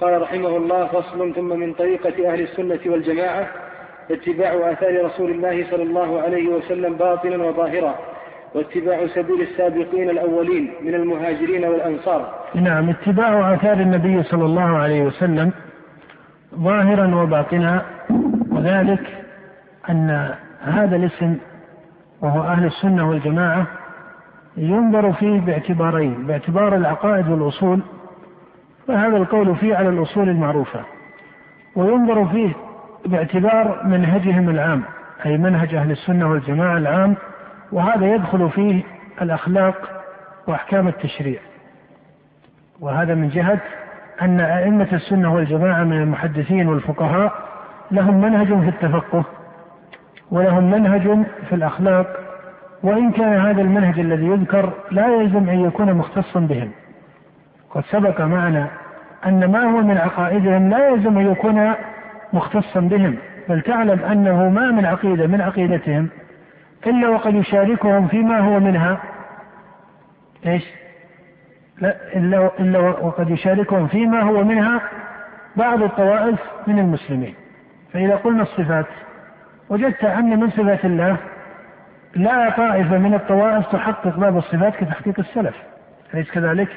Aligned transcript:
قال 0.00 0.22
رحمه 0.22 0.56
الله 0.56 0.86
فصل 0.86 1.34
ثم 1.34 1.48
من 1.58 1.72
طريقة 1.72 2.32
أهل 2.32 2.40
السنة 2.40 2.80
والجماعة 2.86 3.46
اتباع 4.10 4.72
آثار 4.72 5.04
رسول 5.04 5.30
الله 5.30 5.66
صلى 5.70 5.82
الله 5.82 6.20
عليه 6.22 6.48
وسلم 6.48 6.94
باطنا 6.94 7.36
وظاهرا 7.44 7.94
واتباع 8.54 9.06
سبيل 9.06 9.40
السابقين 9.40 10.10
الأولين 10.10 10.70
من 10.82 10.94
المهاجرين 10.94 11.64
والأنصار. 11.64 12.34
نعم 12.54 12.88
اتباع 12.88 13.54
آثار 13.54 13.76
النبي 13.80 14.22
صلى 14.22 14.44
الله 14.44 14.78
عليه 14.78 15.02
وسلم 15.02 15.52
ظاهرا 16.54 17.14
وباطنا 17.22 17.82
وذلك 18.52 19.00
أن 19.90 20.34
هذا 20.60 20.96
الاسم 20.96 21.36
وهو 22.22 22.40
أهل 22.40 22.66
السنة 22.66 23.08
والجماعة 23.10 23.66
ينظر 24.56 25.12
فيه 25.12 25.40
باعتبارين 25.40 26.26
باعتبار 26.26 26.76
العقائد 26.76 27.28
والأصول 27.28 27.80
فهذا 28.90 29.16
القول 29.16 29.56
فيه 29.56 29.76
على 29.76 29.88
الأصول 29.88 30.28
المعروفة 30.28 30.80
وينظر 31.76 32.26
فيه 32.26 32.52
باعتبار 33.06 33.80
منهجهم 33.84 34.50
العام 34.50 34.82
أي 35.26 35.38
منهج 35.38 35.74
أهل 35.74 35.90
السنة 35.90 36.30
والجماعة 36.30 36.76
العام 36.76 37.16
وهذا 37.72 38.14
يدخل 38.14 38.50
فيه 38.50 38.82
الأخلاق 39.22 40.02
وأحكام 40.46 40.88
التشريع. 40.88 41.38
وهذا 42.80 43.14
من 43.14 43.28
جهة 43.28 43.60
أن 44.22 44.40
أئمة 44.40 44.88
السنة 44.92 45.34
والجماعة 45.34 45.84
من 45.84 46.02
المحدثين 46.02 46.68
والفقهاء 46.68 47.32
لهم 47.90 48.20
منهج 48.20 48.46
في 48.46 48.68
التفقه 48.68 49.24
ولهم 50.30 50.70
منهج 50.70 51.26
في 51.48 51.54
الأخلاق 51.54 52.06
وإن 52.82 53.10
كان 53.10 53.40
هذا 53.40 53.62
المنهج 53.62 54.00
الذي 54.00 54.26
يذكر 54.26 54.72
لا 54.90 55.06
يلزم 55.06 55.48
أن 55.48 55.60
يكون 55.64 55.94
مختصا 55.94 56.40
بهم. 56.40 56.70
قد 57.70 57.84
سبق 57.84 58.20
معنا 58.20 58.79
أن 59.26 59.50
ما 59.52 59.62
هو 59.62 59.82
من 59.82 59.98
عقائدهم 59.98 60.70
لا 60.70 60.88
يلزم 60.88 61.18
أن 61.18 61.32
يكون 61.32 61.74
مختصا 62.32 62.80
بهم 62.80 63.16
بل 63.48 63.60
تعلم 63.60 64.04
أنه 64.04 64.48
ما 64.48 64.70
من 64.70 64.86
عقيدة 64.86 65.26
من 65.26 65.40
عقيدتهم 65.40 66.08
إلا 66.86 67.08
وقد 67.08 67.34
يشاركهم 67.34 68.08
فيما 68.08 68.38
هو 68.38 68.60
منها. 68.60 68.98
إيش؟ 70.46 70.64
لا 71.80 71.96
إلا, 72.16 72.50
إلا 72.60 72.78
وقد 72.78 73.30
يشاركهم 73.30 73.86
فيما 73.86 74.22
هو 74.22 74.44
منها 74.44 74.80
بعض 75.56 75.82
الطوائف 75.82 76.38
من 76.66 76.78
المسلمين. 76.78 77.34
فإذا 77.92 78.16
قلنا 78.16 78.42
الصفات 78.42 78.86
وجدت 79.68 80.04
أن 80.04 80.40
من 80.40 80.50
صفات 80.50 80.84
الله 80.84 81.16
لا 82.14 82.50
طائفة 82.50 82.98
من 82.98 83.14
الطوائف 83.14 83.66
تحقق 83.66 84.16
باب 84.16 84.36
الصفات 84.36 84.76
كتحقيق 84.76 85.20
السلف 85.20 85.54
أليس 86.14 86.30
كذلك؟ 86.30 86.68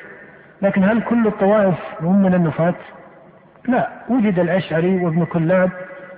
لكن 0.64 0.84
هل 0.84 1.02
كل 1.02 1.28
الطوائف 1.28 1.76
هم 2.02 2.22
من 2.22 2.34
النفاة؟ 2.34 2.76
لا 3.68 3.90
وجد 4.10 4.40
الأشعري 4.40 5.06
وابن 5.06 5.26
كلاب 5.26 5.70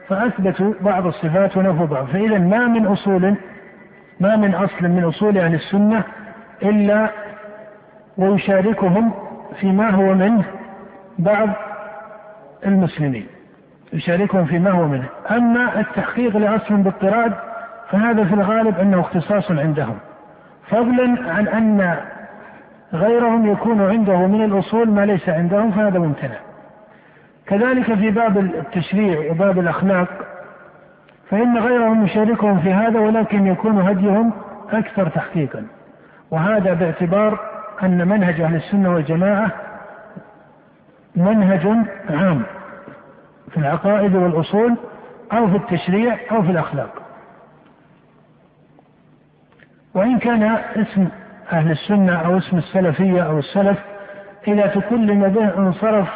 فأثبتوا 0.08 0.74
بعض 0.82 1.08
الصفات 1.08 1.58
ونفوا 1.58 1.86
بعض 1.86 2.06
فإذا 2.06 2.38
ما 2.38 2.68
من 2.68 2.86
أصول 2.86 3.36
ما 4.20 4.36
من 4.36 4.56
أصل 4.56 4.88
من 4.88 5.04
أصول 5.04 5.38
أهل 5.38 5.54
السنة 5.54 6.04
إلا 6.64 7.10
ويشاركهم 8.18 9.12
فيما 9.60 9.90
هو 9.90 10.14
منه 10.14 10.44
بعض 11.20 11.50
المسلمين. 12.66 13.28
يشاركهم 13.94 14.46
فيما 14.46 14.72
هو 14.72 14.88
منه. 14.88 15.06
أما 15.32 15.80
التحقيق 15.80 16.38
لأصل 16.38 16.76
باضطراد 16.76 17.34
فهذا 17.90 18.24
في 18.24 18.34
الغالب 18.34 18.80
أنه 18.80 19.00
اختصاص 19.00 19.52
عندهم. 19.52 19.98
فضلا 20.70 21.32
عن 21.32 21.48
أن 21.48 21.98
غيرهم 22.94 23.52
يكون 23.52 23.82
عنده 23.82 24.28
من 24.28 24.46
الأصول 24.46 24.90
ما 24.90 25.06
ليس 25.06 25.30
عندهم 25.30 25.72
فهذا 25.72 26.00
ممتنع. 26.00 26.38
كذلك 27.46 27.94
في 27.94 28.12
باب 28.12 28.38
التشريع 28.38 29.32
وباب 29.32 29.60
الأخلاق 29.60 30.08
فإن 31.30 31.58
غيرهم 31.58 32.06
يشاركهم 32.06 32.60
في 32.60 32.74
هذا 32.74 33.00
ولكن 33.00 33.48
يكون 33.48 33.82
هديهم 33.82 34.34
أكثر 34.70 35.10
تحقيقا. 35.10 35.68
وهذا 36.32 36.74
باعتبار 36.74 37.40
أن 37.84 38.08
منهج 38.08 38.42
أهل 38.42 38.56
السنة 38.56 38.94
والجماعة 38.94 39.52
منهج 41.16 41.68
عام 42.10 42.44
في 43.52 43.58
العقائد 43.58 44.16
والأصول 44.16 44.76
أو 45.34 45.48
في 45.48 45.56
التشريع 45.56 46.18
أو 46.32 46.44
في 46.44 46.52
الأخلاق. 46.52 47.02
وإن 49.94 50.20
كان 50.20 50.44
اسم 50.76 51.08
أهل 51.52 51.72
السنة 51.72 52.14
أو 52.16 52.38
اسم 52.38 52.58
السلفية 52.58 53.22
أو 53.22 53.40
السلف 53.40 53.78
إذا 54.48 54.68
تكلم 54.68 55.28
به 55.28 55.58
انصرف 55.58 56.08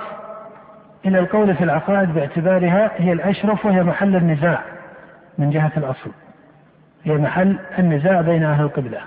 إلى 1.06 1.19
القول 1.19 1.56
في 1.56 1.63
العقائد 1.63 2.13
باعتبارها 2.13 2.91
هي 2.97 3.13
الأشرف 3.13 3.66
وهي 3.66 3.84
محل 3.84 4.16
النزاع 4.16 4.59
من 5.38 5.50
جهة 5.50 5.72
الأصل. 5.78 6.12
هي 7.03 7.17
محل 7.17 7.59
النزاع 7.79 8.22
بين 8.22 8.44
أهل 8.44 8.63
القبلة. 8.63 9.00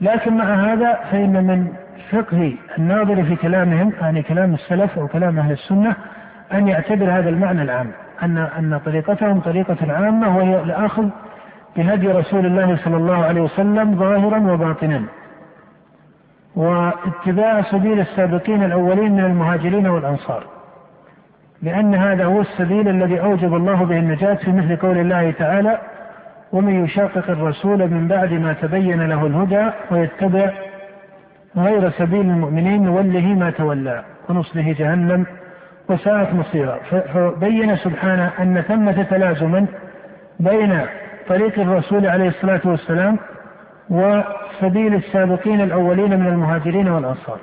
لكن 0.00 0.36
مع 0.36 0.44
هذا 0.44 0.98
فإن 1.10 1.44
من 1.44 1.72
فقه 2.10 2.54
الناظر 2.78 3.24
في 3.24 3.36
كلامهم 3.36 3.92
يعني 4.00 4.22
كلام 4.22 4.54
السلف 4.54 4.98
أو 4.98 5.08
كلام 5.08 5.38
أهل 5.38 5.52
السنة 5.52 5.96
أن 6.52 6.68
يعتبر 6.68 7.10
هذا 7.10 7.28
المعنى 7.28 7.62
العام. 7.62 7.90
أن 8.22 8.38
أن 8.38 8.80
طريقتهم 8.84 9.40
طريقة 9.40 9.92
عامة 9.92 10.36
وهي 10.36 10.62
الأخذ 10.62 11.08
بهدي 11.76 12.08
رسول 12.08 12.46
الله 12.46 12.76
صلى 12.84 12.96
الله 12.96 13.24
عليه 13.24 13.40
وسلم 13.40 13.94
ظاهرا 13.96 14.52
وباطنا. 14.52 15.02
واتباع 16.58 17.62
سبيل 17.62 18.00
السابقين 18.00 18.64
الأولين 18.64 19.12
من 19.12 19.24
المهاجرين 19.24 19.86
والأنصار 19.86 20.44
لأن 21.62 21.94
هذا 21.94 22.24
هو 22.24 22.40
السبيل 22.40 22.88
الذي 22.88 23.20
أوجب 23.20 23.54
الله 23.54 23.84
به 23.84 23.98
النجاة 23.98 24.34
في 24.34 24.52
مثل 24.52 24.76
قول 24.76 24.98
الله 24.98 25.30
تعالى 25.30 25.78
ومن 26.52 26.84
يشاقق 26.84 27.30
الرسول 27.30 27.78
من 27.78 28.08
بعد 28.08 28.32
ما 28.32 28.52
تبين 28.52 29.08
له 29.08 29.26
الهدى 29.26 29.70
ويتبع 29.90 30.50
غير 31.56 31.90
سبيل 31.90 32.20
المؤمنين 32.20 32.82
نوله 32.82 33.26
ما 33.26 33.50
تولى 33.50 34.04
ونصله 34.28 34.74
جهنم 34.78 35.26
وساءت 35.88 36.34
مصيرا. 36.34 36.78
فبين 37.14 37.76
سبحانه 37.76 38.30
أن 38.40 38.60
ثمة 38.60 39.02
تلازما 39.02 39.66
بين 40.40 40.80
طريق 41.28 41.60
الرسول 41.60 42.06
عليه 42.06 42.28
الصلاة 42.28 42.60
والسلام 42.64 43.18
وسبيل 43.90 44.94
السابقين 44.94 45.60
الأولين 45.60 46.20
من 46.20 46.26
المهاجرين 46.26 46.88
والأنصار. 46.88 47.40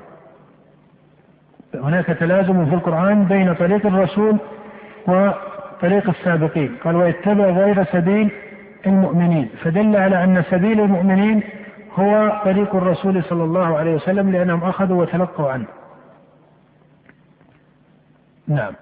هناك 1.75 2.05
تلازم 2.05 2.65
في 2.65 2.75
القرآن 2.75 3.25
بين 3.25 3.53
طريق 3.53 3.85
الرسول 3.85 4.37
وطريق 5.07 6.09
السابقين. 6.09 6.75
قال 6.83 6.95
ويتبع 6.95 7.45
غير 7.45 7.83
سبيل 7.83 8.31
المؤمنين. 8.85 9.49
فدل 9.63 9.95
على 9.95 10.23
أن 10.23 10.43
سبيل 10.49 10.79
المؤمنين 10.79 11.43
هو 11.93 12.41
طريق 12.45 12.75
الرسول 12.75 13.23
صلى 13.23 13.43
الله 13.43 13.77
عليه 13.77 13.95
وسلم 13.95 14.31
لأنهم 14.31 14.63
أخذوا 14.63 15.01
وتلقوا 15.01 15.51
عنه. 15.51 15.65
نعم. 18.47 18.73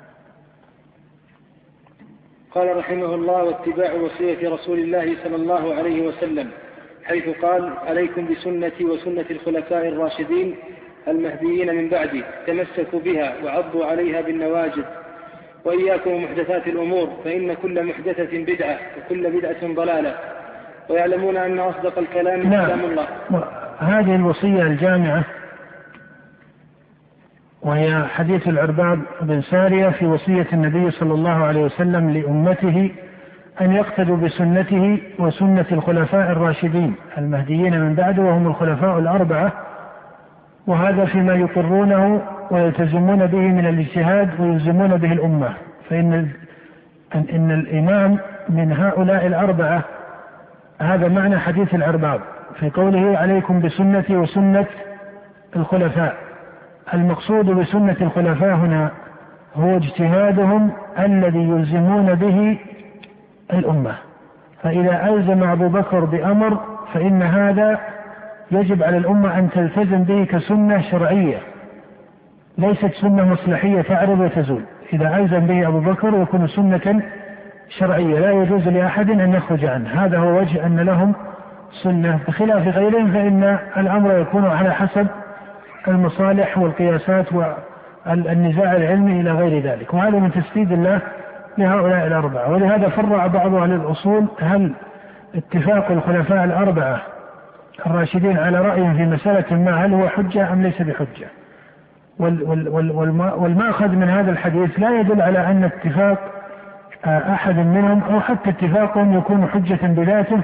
قال 2.52 2.78
رحمه 2.78 3.16
الله 3.16 3.44
واتباع 3.44 3.94
وصية 3.94 4.50
رسول 4.50 4.80
الله 4.80 5.16
صلى 5.24 5.36
الله 5.36 5.76
عليه 5.76 6.08
وسلم. 6.08 6.50
حيث 7.06 7.30
قال 7.30 7.74
عليكم 7.88 8.28
بسنتي 8.32 8.86
وسنة 8.86 9.26
الخلفاء 9.32 9.88
الراشدين 9.88 10.56
المهديين 11.08 11.76
من 11.76 11.90
بعدي 11.90 12.24
تمسكوا 12.48 13.00
بها 13.00 13.34
وعضوا 13.44 13.86
عليها 13.86 14.22
بالنواجذ 14.22 14.84
وإياكم 15.66 16.24
محدثات 16.24 16.68
الأمور 16.68 17.10
فإن 17.24 17.54
كل 17.54 17.86
محدثة 17.86 18.44
بدعة 18.44 18.80
وكل 18.98 19.32
بدعة 19.32 19.74
ضلالة 19.74 20.16
ويعلمون 20.90 21.38
أن 21.38 21.60
أصدق 21.60 22.00
الكلام 22.00 22.44
نعم. 22.44 22.66
كلام 22.66 22.86
الله 22.86 23.08
هذه 23.80 24.16
الوصية 24.16 24.62
الجامعة 24.62 25.24
وهي 27.62 28.06
حديث 28.08 28.48
العرباب 28.48 29.00
بن 29.22 29.42
سارية 29.42 29.90
في 29.90 30.06
وصية 30.06 30.48
النبي 30.54 30.92
صلى 30.92 31.14
الله 31.14 31.44
عليه 31.44 31.62
وسلم 31.62 32.10
لأمته 32.10 32.92
أن 33.62 33.72
يقتدوا 33.72 34.18
بسنته 34.18 35.02
وسنة 35.20 35.66
الخلفاء 35.72 36.32
الراشدين 36.32 36.96
المهديين 37.18 37.80
من 37.80 37.96
بعده 37.96 38.22
وهم 38.22 38.48
الخلفاء 38.48 39.00
الأربعة 39.00 39.52
وهذا 40.68 41.06
فيما 41.06 41.34
يقرونه 41.34 42.22
ويلتزمون 42.52 43.26
به 43.26 43.38
من 43.38 43.66
الاجتهاد 43.66 44.30
ويلزمون 44.40 44.98
به 44.98 45.12
الأمة. 45.12 45.54
فإن 45.90 46.28
إن 47.16 47.52
الإمام 47.52 48.18
من 48.50 48.72
هؤلاء 48.72 49.28
الأربعة 49.28 49.84
هذا 50.82 51.08
معنى 51.08 51.40
حديث 51.40 51.76
العرباب 51.76 52.22
في 52.60 52.70
قوله 52.70 53.18
عليكم 53.18 53.62
بسنتي 53.62 54.18
وسنة 54.18 54.66
الخلفاء. 55.56 56.16
المقصود 56.94 57.46
بسنة 57.46 57.98
الخلفاء 58.02 58.56
هنا 58.56 58.92
هو 59.56 59.78
اجتهادهم 59.78 60.72
الذي 61.00 61.50
يلزمون 61.50 62.16
به 62.16 62.60
الأمة. 63.54 63.96
فإذا 64.64 65.10
ألزم 65.10 65.44
أبو 65.44 65.68
بكر 65.68 66.00
بأمر 66.00 66.58
فإن 66.94 67.22
هذا 67.22 67.80
يجب 68.52 68.84
على 68.84 68.98
الأمة 68.98 69.40
أن 69.40 69.50
تلتزم 69.50 70.04
به 70.04 70.24
كسنة 70.26 70.82
شرعية. 70.82 71.38
ليست 72.58 72.94
سنة 72.94 73.32
مصلحية 73.32 73.82
تعرض 73.82 74.20
وتزول. 74.20 74.62
إذا 74.94 75.18
ألزم 75.18 75.40
به 75.40 75.68
أبو 75.68 75.80
بكر 75.80 76.22
يكون 76.22 76.48
سنة 76.48 77.02
شرعية. 77.70 78.20
لا 78.20 78.32
يجوز 78.32 78.68
لأحد 78.68 79.10
أن 79.10 79.34
يخرج 79.34 79.66
عنه. 79.66 79.90
هذا 79.90 80.18
هو 80.18 80.40
وجه 80.40 80.66
أن 80.66 80.80
لهم 80.80 81.16
سنة. 81.84 82.20
بخلاف 82.28 82.68
غيرهم 82.68 83.12
فإن 83.12 83.58
الأمر 83.78 84.20
يكون 84.20 84.46
على 84.46 84.74
حسب 84.74 85.08
المصالح 85.88 86.58
والقياسات 86.58 87.26
والنزاع 87.34 88.76
العلمي 88.76 89.22
إلى 89.22 89.32
غير 89.32 89.64
ذلك. 89.64 89.94
وهذا 89.94 90.20
من 90.20 90.32
تسديد 90.32 90.72
الله 90.72 91.02
لهؤلاء 91.58 92.08
الأربعة 92.08 92.52
ولهذا 92.52 92.90
فرع 92.90 93.28
بعض 93.28 93.56
أهل 93.56 93.72
الأصول 93.72 94.28
هل 94.42 94.74
اتفاق 95.36 95.92
الخلفاء 95.92 96.44
الأربعة 96.44 97.02
الراشدين 97.86 98.38
على 98.38 98.62
رأي 98.62 98.94
في 98.94 99.06
مسألة 99.06 99.58
ما 99.58 99.86
هل 99.86 99.94
هو 99.94 100.10
حجة 100.10 100.54
أم 100.54 100.62
ليس 100.62 100.82
بحجة؟ 100.82 101.28
والمأخذ 103.38 103.88
من 103.88 104.10
هذا 104.10 104.32
الحديث 104.32 104.80
لا 104.80 105.00
يدل 105.00 105.22
على 105.22 105.40
أن 105.52 105.64
اتفاق 105.64 106.20
أحد 107.06 107.56
منهم 107.56 108.04
أو 108.04 108.20
حتى 108.20 108.50
اتفاقهم 108.50 109.18
يكون 109.18 109.48
حجة 109.48 109.80
بذاته 109.88 110.42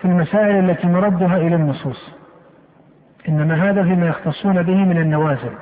في 0.00 0.04
المسائل 0.04 0.70
التي 0.70 0.86
مردها 0.86 1.36
إلى 1.36 1.56
النصوص. 1.56 2.12
إنما 3.28 3.70
هذا 3.70 3.82
فيما 3.82 4.06
يختصون 4.06 4.62
به 4.62 4.84
من 4.84 4.98
النوازل. 4.98 5.52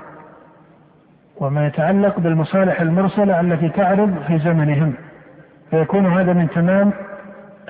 وما 1.41 1.67
يتعلق 1.67 2.21
بالمصالح 2.21 2.81
المرسلة 2.81 3.41
التي 3.41 3.69
تعرض 3.69 4.15
في 4.27 4.39
زمنهم. 4.39 4.95
فيكون 5.71 6.07
هذا 6.07 6.33
من 6.33 6.49
تمام 6.51 6.93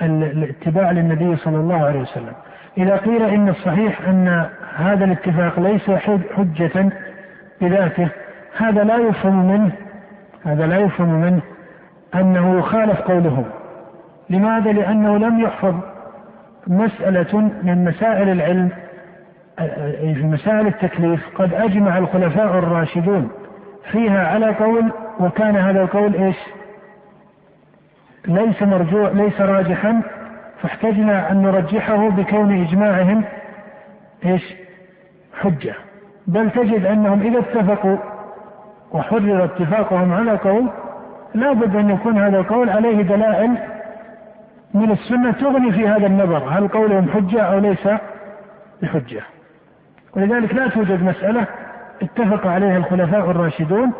الاتباع 0.01 0.91
للنبي 0.91 1.35
صلى 1.35 1.57
الله 1.57 1.85
عليه 1.85 1.99
وسلم. 1.99 2.33
إذا 2.77 2.95
قيل 2.95 3.23
إن 3.23 3.49
الصحيح 3.49 4.07
أن 4.07 4.45
هذا 4.75 5.05
الاتفاق 5.05 5.59
ليس 5.59 5.91
حجة 6.35 6.91
بذاته 7.61 8.07
هذا 8.57 8.83
لا 8.83 8.97
يفهم 8.97 9.47
منه 9.51 9.71
هذا 10.45 10.67
لا 10.67 10.77
يفهم 10.77 11.21
منه 11.21 11.41
أنه 12.15 12.59
يخالف 12.59 13.01
قوله. 13.01 13.45
لماذا؟ 14.29 14.71
لأنه 14.71 15.17
لم 15.17 15.39
يحفظ 15.39 15.75
مسألة 16.67 17.51
من 17.63 17.85
مسائل 17.85 18.29
العلم 18.29 18.69
في 19.99 20.23
مسائل 20.23 20.67
التكليف. 20.67 21.27
قد 21.35 21.53
أجمع 21.53 21.97
الخلفاء 21.97 22.57
الراشدون 22.59 23.31
فيها 23.91 24.27
على 24.27 24.53
قول 24.53 24.91
وكان 25.19 25.55
هذا 25.55 25.81
القول 25.81 26.15
إيش؟ 26.15 26.37
ليس 28.27 28.63
مرجوع 28.63 29.09
ليس 29.09 29.41
راجحا 29.41 30.01
فاحتجنا 30.61 31.31
أن 31.31 31.41
نرجحه 31.41 32.09
بكون 32.09 32.61
إجماعهم 32.63 33.23
إيش؟ 34.25 34.53
حجة 35.41 35.73
بل 36.27 36.51
تجد 36.51 36.85
أنهم 36.85 37.21
إذا 37.21 37.39
اتفقوا 37.39 37.97
وحرر 38.91 39.43
اتفاقهم 39.43 40.13
على 40.13 40.31
قول 40.31 40.69
لا 41.35 41.53
بد 41.53 41.75
أن 41.75 41.89
يكون 41.89 42.17
هذا 42.17 42.37
القول 42.37 42.69
عليه 42.69 43.01
دلائل 43.01 43.57
من 44.73 44.91
السنة 44.91 45.31
تغني 45.31 45.71
في 45.71 45.87
هذا 45.87 46.07
النظر 46.07 46.37
هل 46.37 46.67
قولهم 46.67 47.09
حجة 47.09 47.41
أو 47.41 47.59
ليس 47.59 47.87
بحجة 48.81 49.21
ولذلك 50.15 50.55
لا 50.55 50.67
توجد 50.67 51.03
مسألة 51.03 51.47
اتفق 52.01 52.47
عليها 52.47 52.77
الخلفاء 52.77 53.31
الراشدون 53.31 53.91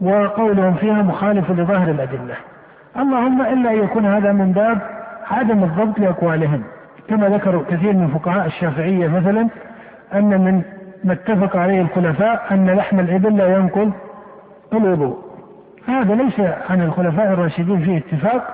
وقولهم 0.00 0.74
فيها 0.74 1.02
مخالف 1.02 1.50
لظاهر 1.50 1.90
الأدلة. 1.90 2.34
اللهم 2.96 3.42
إلا 3.42 3.70
أن 3.70 3.84
يكون 3.84 4.06
هذا 4.06 4.32
من 4.32 4.52
باب 4.52 4.78
عدم 5.30 5.64
الضبط 5.64 5.98
لأقوالهم. 5.98 6.62
كما 7.08 7.28
ذكر 7.28 7.64
كثير 7.70 7.92
من 7.92 8.08
فقهاء 8.08 8.46
الشافعية 8.46 9.08
مثلا 9.08 9.48
أن 10.14 10.40
من 10.40 10.62
ما 11.04 11.12
اتفق 11.12 11.56
عليه 11.56 11.80
الخلفاء 11.80 12.46
أن 12.50 12.70
لحم 12.70 13.00
الإبل 13.00 13.36
لا 13.36 13.56
ينقض 13.56 13.92
الوضوء. 14.72 15.18
هذا 15.88 16.14
ليس 16.14 16.40
عن 16.70 16.82
الخلفاء 16.82 17.32
الراشدين 17.32 17.78
فيه 17.78 17.98
اتفاق 17.98 18.44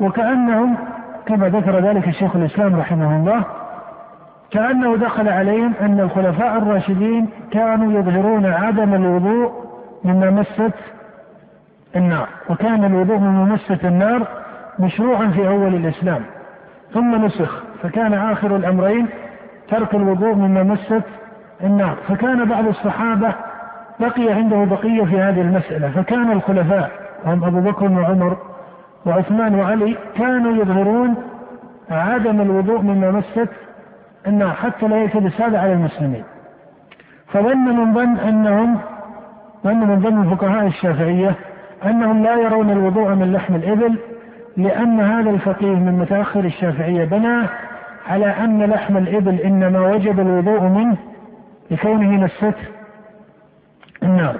وكأنهم 0.00 0.76
كما 1.26 1.48
ذكر 1.48 1.78
ذلك 1.78 2.08
الشيخ 2.08 2.36
الإسلام 2.36 2.80
رحمه 2.80 3.16
الله 3.16 3.44
كأنه 4.50 4.96
دخل 4.96 5.28
عليهم 5.28 5.72
أن 5.80 6.00
الخلفاء 6.00 6.58
الراشدين 6.58 7.28
كانوا 7.50 7.92
يظهرون 8.00 8.46
عدم 8.46 8.94
الوضوء 8.94 9.52
مما 10.04 10.30
مست 10.30 10.74
النار 11.96 12.28
وكان 12.50 12.84
الوضوء 12.84 13.18
مما 13.18 13.44
مست 13.44 13.84
النار 13.84 14.26
مشروعا 14.78 15.26
في 15.26 15.48
أول 15.48 15.74
الإسلام. 15.74 16.22
ثم 16.94 17.24
نسخ 17.24 17.62
فكان 17.82 18.14
آخر 18.14 18.56
الأمرين 18.56 19.06
ترك 19.70 19.94
الوضوء 19.94 20.34
مما 20.34 20.62
مست 20.62 21.02
النار. 21.64 21.96
فكان 22.08 22.44
بعض 22.44 22.66
الصحابة 22.66 23.34
بقي 24.00 24.32
عنده 24.32 24.64
بقية 24.64 25.04
في 25.04 25.20
هذه 25.20 25.40
المسألة. 25.40 25.90
فكان 25.90 26.32
الخلفاء 26.32 26.90
هم 27.24 27.44
أبو 27.44 27.60
بكر 27.60 27.84
وعمر 27.84 28.36
وعثمان 29.06 29.54
وعلي 29.54 29.96
كانوا 30.16 30.52
يظهرون 30.52 31.14
عدم 31.90 32.40
الوضوء 32.40 32.80
مما 32.80 33.10
مست 33.10 33.48
النار 34.26 34.52
حتى 34.52 34.88
لا 34.88 34.96
يلتبس 34.96 35.40
هذا 35.40 35.58
على 35.58 35.72
المسلمين. 35.72 36.24
فظن 37.32 37.58
من 37.58 37.94
ظن 37.94 38.18
أنهم 38.18 38.78
ظن 39.64 39.88
من 39.88 40.00
ظن 40.00 40.22
الفقهاء 40.22 40.66
الشافعية 40.66 41.34
أنهم 41.84 42.22
لا 42.22 42.34
يرون 42.34 42.70
الوضوء 42.70 43.14
من 43.14 43.32
لحم 43.32 43.54
الإبل 43.54 43.98
لأن 44.56 45.00
هذا 45.00 45.30
الفقيه 45.30 45.74
من 45.74 45.98
متأخر 45.98 46.44
الشافعية 46.44 47.04
بناه 47.04 47.48
على 48.08 48.26
أن 48.26 48.62
لحم 48.62 48.96
الإبل 48.96 49.40
إنما 49.40 49.80
وجب 49.80 50.20
الوضوء 50.20 50.62
منه 50.62 50.96
لكونه 51.70 52.24
الستر 52.24 52.54
النار. 54.02 54.36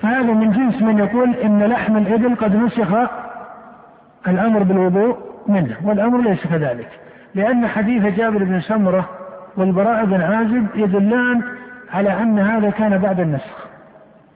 فهذا 0.00 0.32
من 0.32 0.52
جنس 0.52 0.82
من 0.82 0.98
يقول 0.98 1.34
إن 1.34 1.62
لحم 1.62 1.96
الإبل 1.96 2.36
قد 2.36 2.56
نسخ 2.56 3.10
الأمر 4.28 4.62
بالوضوء 4.62 5.16
منه 5.46 5.76
والأمر 5.84 6.20
ليس 6.20 6.46
كذلك. 6.46 6.88
لأن 7.36 7.66
حديث 7.66 8.16
جابر 8.16 8.44
بن 8.44 8.60
سمرة 8.60 9.08
والبراء 9.56 10.04
بن 10.04 10.20
عازب 10.22 10.66
يدلان 10.74 11.42
على 11.92 12.22
أن 12.22 12.38
هذا 12.38 12.70
كان 12.70 12.98
بعد 12.98 13.20
النسخ. 13.20 13.66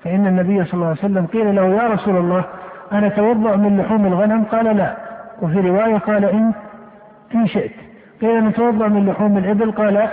فإن 0.04 0.26
النبي 0.26 0.64
صلى 0.64 0.74
الله 0.74 0.86
عليه 0.86 0.98
وسلم 0.98 1.26
قيل 1.26 1.56
له 1.56 1.64
يا 1.64 1.88
رسول 1.88 2.16
الله 2.16 2.44
أنا 2.92 3.06
اتوضا 3.06 3.56
من 3.56 3.80
لحوم 3.80 4.06
الغنم؟ 4.06 4.44
قال 4.44 4.76
لا. 4.76 4.96
وفي 5.42 5.60
رواية 5.60 5.98
قال 5.98 6.24
إن 6.24 6.52
إن 7.34 7.46
شئت. 7.46 7.72
قيل 8.20 8.44
نتوضا 8.44 8.88
من 8.88 9.06
لحوم 9.06 9.38
الإبل؟ 9.38 9.72
قال 9.72 10.08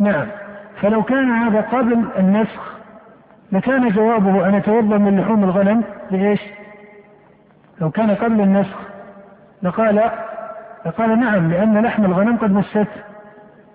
نعم. 0.00 0.26
فلو 0.80 1.02
كان 1.02 1.30
هذا 1.30 1.60
قبل 1.60 2.04
النسخ 2.18 2.78
لكان 3.52 3.88
جوابه 3.88 4.48
أن 4.48 4.54
أتوضأ 4.54 4.98
من 4.98 5.20
لحوم 5.20 5.44
الغنم 5.44 5.84
بإيش؟ 6.10 6.40
لو 7.80 7.90
كان 7.90 8.10
قبل 8.10 8.40
النسخ 8.40 8.76
لقال 9.62 10.10
لقال 10.86 11.20
نعم 11.20 11.50
لأن 11.50 11.78
لحم 11.78 12.04
الغنم 12.04 12.36
قد 12.36 12.52
مست 12.52 12.88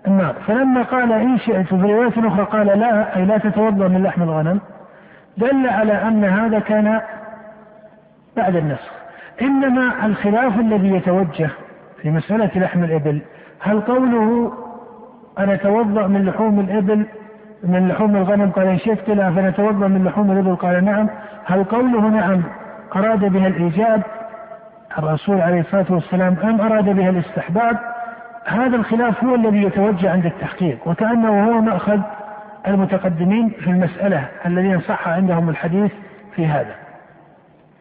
النار. 0.06 0.34
فلما 0.46 0.82
قال 0.82 1.12
إن 1.12 1.38
شئت 1.38 1.66
في 1.66 1.92
رواية 1.92 2.28
أخرى 2.28 2.44
قال 2.44 2.66
لا 2.66 3.16
أي 3.16 3.24
لا 3.24 3.38
تتوضأ 3.38 3.88
من 3.88 4.02
لحم 4.02 4.22
الغنم. 4.22 4.60
دل 5.38 5.66
على 5.66 5.92
أن 5.92 6.24
هذا 6.24 6.58
كان 6.58 7.00
بعد 8.36 8.56
النسخ. 8.56 8.90
إنما 9.42 10.06
الخلاف 10.06 10.60
الذي 10.60 10.90
يتوجه 10.94 11.50
في 12.02 12.10
مسألة 12.10 12.50
لحم 12.56 12.84
الإبل 12.84 13.20
هل 13.60 13.80
قوله 13.80 14.52
أنا 15.38 15.54
أتوضأ 15.54 16.06
من 16.06 16.24
لحوم 16.24 16.60
الإبل 16.60 17.06
من 17.64 17.88
لحوم 17.88 18.16
الغنم؟ 18.16 18.50
قال 18.50 18.66
إن 18.66 18.78
شئت 18.78 19.08
لا 19.10 19.30
فنتوضأ 19.30 19.88
من 19.88 20.04
لحوم 20.04 20.30
الإبل. 20.30 20.56
قال 20.56 20.84
نعم. 20.84 21.08
هل 21.44 21.64
قوله 21.64 22.08
نعم 22.08 22.42
أراد 22.96 23.24
بها 23.24 23.46
الإيجاب؟ 23.46 24.02
الرسول 24.98 25.40
عليه 25.40 25.60
الصلاة 25.60 25.86
والسلام 25.90 26.36
أم 26.44 26.60
أراد 26.60 26.84
بها 26.84 27.10
الاستحباب 27.10 27.78
هذا 28.46 28.76
الخلاف 28.76 29.24
هو 29.24 29.34
الذي 29.34 29.62
يتوجه 29.62 30.10
عند 30.10 30.26
التحقيق 30.26 30.88
وكأنه 30.88 31.46
هو 31.46 31.60
مأخذ 31.60 32.00
المتقدمين 32.66 33.48
في 33.48 33.70
المسألة 33.70 34.28
الذين 34.46 34.80
صح 34.80 35.08
عندهم 35.08 35.48
الحديث 35.48 35.92
في 36.36 36.46
هذا. 36.46 36.74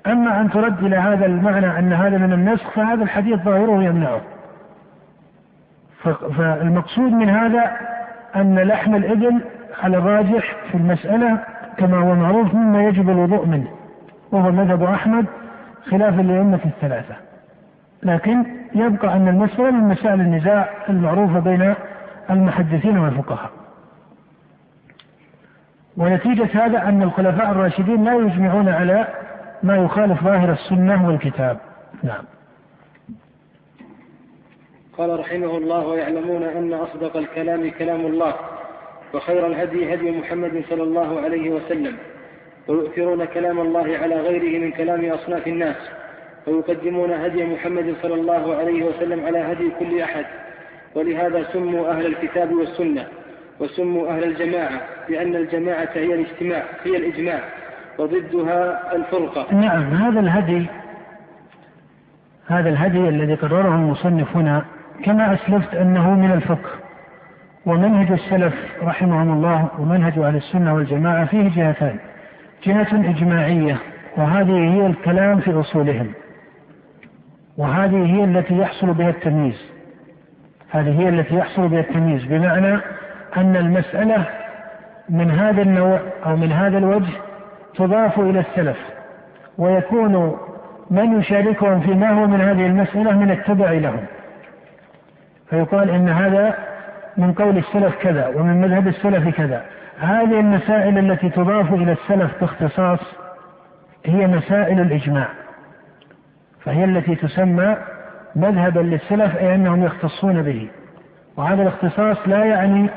أما 0.08 0.42
أن 0.42 0.50
ترد 0.50 0.84
إلى 0.84 0.96
هذا 0.96 1.26
المعنى 1.26 1.80
أن 1.80 1.94
هذا 1.94 2.18
من 2.18 2.34
النسخ 2.34 2.70
فهذا 2.70 3.04
الحديث 3.04 3.40
ظاهره 3.40 3.84
يمنعه. 3.84 4.22
فالمقصود 6.38 7.12
من 7.12 7.30
هذا 7.30 7.72
أن 8.36 8.60
لحم 8.60 8.96
الإبل 8.96 9.42
على 9.84 9.98
الراجح 9.98 10.56
في 10.72 10.78
المسألة 10.78 11.40
كما 11.78 11.98
هو 11.98 12.16
معروف 12.16 12.54
مما 12.54 12.84
يجب 12.84 13.10
الوضوء 13.10 13.46
منه 13.46 13.68
وهو 14.32 14.52
مذهب 14.52 14.84
أحمد 14.84 15.26
خلافا 15.92 16.22
لأئمة 16.22 16.60
الثلاثة. 16.66 17.16
لكن 18.04 18.46
يبقى 18.76 19.14
أن 19.14 19.28
المسألة 19.28 19.72
من 19.72 19.88
مسائل 19.88 20.22
النزاع 20.22 20.70
المعروفة 20.90 21.40
بين 21.40 21.76
المحدثين 22.30 22.98
والفقهاء. 22.98 23.52
ونتيجة 25.98 26.66
هذا 26.66 26.90
أن 26.90 27.04
الخلفاء 27.04 27.52
الراشدين 27.52 28.04
لا 28.04 28.14
يجمعون 28.14 28.70
على 28.70 29.08
ما 29.64 29.76
يخالف 29.78 30.24
ظاهر 30.24 30.52
السنة 30.52 31.08
والكتاب. 31.08 31.58
نعم. 32.04 32.24
قال 34.98 35.20
رحمه 35.20 35.58
الله 35.58 35.88
ويعلمون 35.88 36.44
أن 36.44 36.74
أصدق 36.74 37.18
الكلام 37.18 37.72
كلام 37.72 38.02
الله 38.06 38.34
وخير 39.14 39.48
الهدي 39.48 39.94
هدي 39.94 40.12
محمد 40.12 40.64
صلى 40.70 40.84
الله 40.84 41.22
عليه 41.22 41.50
وسلم. 41.50 41.98
ويؤثرون 42.68 43.26
كلام 43.26 43.60
الله 43.60 43.98
على 43.98 44.16
غيره 44.16 44.66
من 44.66 44.72
كلام 44.72 45.06
أصناف 45.06 45.48
الناس 45.48 45.76
ويقدمون 46.48 47.12
هدي 47.12 47.44
محمد 47.44 47.96
صلى 48.02 48.14
الله 48.14 48.56
عليه 48.56 48.84
وسلم 48.84 49.26
على 49.26 49.40
هدي 49.40 49.70
كل 49.80 50.02
أحد. 50.02 50.26
ولهذا 50.96 51.44
سموا 51.54 51.92
أهل 51.92 52.06
الكتاب 52.06 52.52
والسنة 52.52 53.06
وسموا 53.60 54.10
أهل 54.10 54.24
الجماعة 54.24 54.82
لأن 55.10 55.36
الجماعة 55.36 55.90
هي 55.94 56.14
الاجتماع 56.14 56.64
هي 56.84 56.98
الإجماع 56.98 57.40
وضدها 57.98 58.96
الفرقة. 58.96 59.54
نعم 59.54 59.84
هذا 59.84 60.20
الهدي 60.20 60.66
هذا 62.48 62.70
الهدي 62.70 63.10
الذي 63.10 63.36
قرره 63.36 63.76
المصنف 63.76 64.38
هنا 64.38 64.66
كما 65.04 65.34
أسلفت 65.34 65.76
أنه 65.76 66.14
من 66.14 66.32
الفقه. 66.32 66.70
ومنهج 67.66 68.12
السلف 68.12 68.54
رحمهم 68.84 69.34
الله 69.34 69.68
ومنهج 69.80 70.20
أهل 70.20 70.36
السنة 70.36 70.76
والجماعة 70.76 71.26
فيه 71.26 71.50
جهتان. 71.56 72.00
جهة 72.66 73.10
إجماعية 73.10 73.78
وهذه 74.18 74.74
هي 74.74 74.86
الكلام 74.86 75.40
في 75.40 75.60
أصولهم. 75.60 76.12
وهذه 77.58 78.06
هي 78.06 78.24
التي 78.24 78.58
يحصل 78.58 78.94
بها 78.94 79.10
التمييز. 79.10 79.66
هذه 80.70 81.00
هي 81.00 81.10
التي 81.10 81.36
يحصل 81.36 81.68
بها 81.68 81.80
التمييز 81.80 82.26
بمعنى 82.26 82.80
أن 83.38 83.56
المسألة 83.56 84.26
من 85.10 85.32
هذا 85.32 85.62
النوع 85.62 86.00
أو 86.26 86.36
من 86.36 86.52
هذا 86.52 86.78
الوجه 86.78 87.12
تضاف 87.76 88.20
إلى 88.20 88.40
السلف 88.40 88.78
ويكون 89.58 90.38
من 90.92 91.20
يشاركهم 91.20 91.80
فيما 91.80 92.10
هو 92.10 92.28
من 92.28 92.42
هذه 92.42 92.66
المسألة 92.66 93.18
من 93.18 93.32
التبع 93.32 93.72
لهم. 93.72 94.06
فيقال 95.50 95.90
إن 95.90 96.10
هذا 96.10 96.58
من 97.18 97.34
قول 97.34 97.58
السلف 97.58 97.96
كذا 97.96 98.28
ومن 98.28 98.62
مذهب 98.62 98.88
السلف 98.88 99.36
كذا. 99.36 99.66
هذه 100.00 100.40
المسائل 100.40 100.98
التي 100.98 101.30
تضاف 101.30 101.74
إلى 101.74 101.92
السلف 101.92 102.32
باختصاص 102.42 103.00
هي 104.06 104.28
مسائل 104.28 104.80
الإجماع 104.80 105.28
فهي 106.64 106.84
التي 106.84 107.16
تسمى 107.16 107.78
مذهبا 108.36 108.80
للسلف 108.80 109.38
أي 109.38 109.56
أنهم 109.56 109.84
يختصون 109.84 110.42
به. 110.42 110.68
وهذا 111.38 111.62
الاختصاص 111.62 112.18
لا 112.28 112.46
يعني 112.46 112.90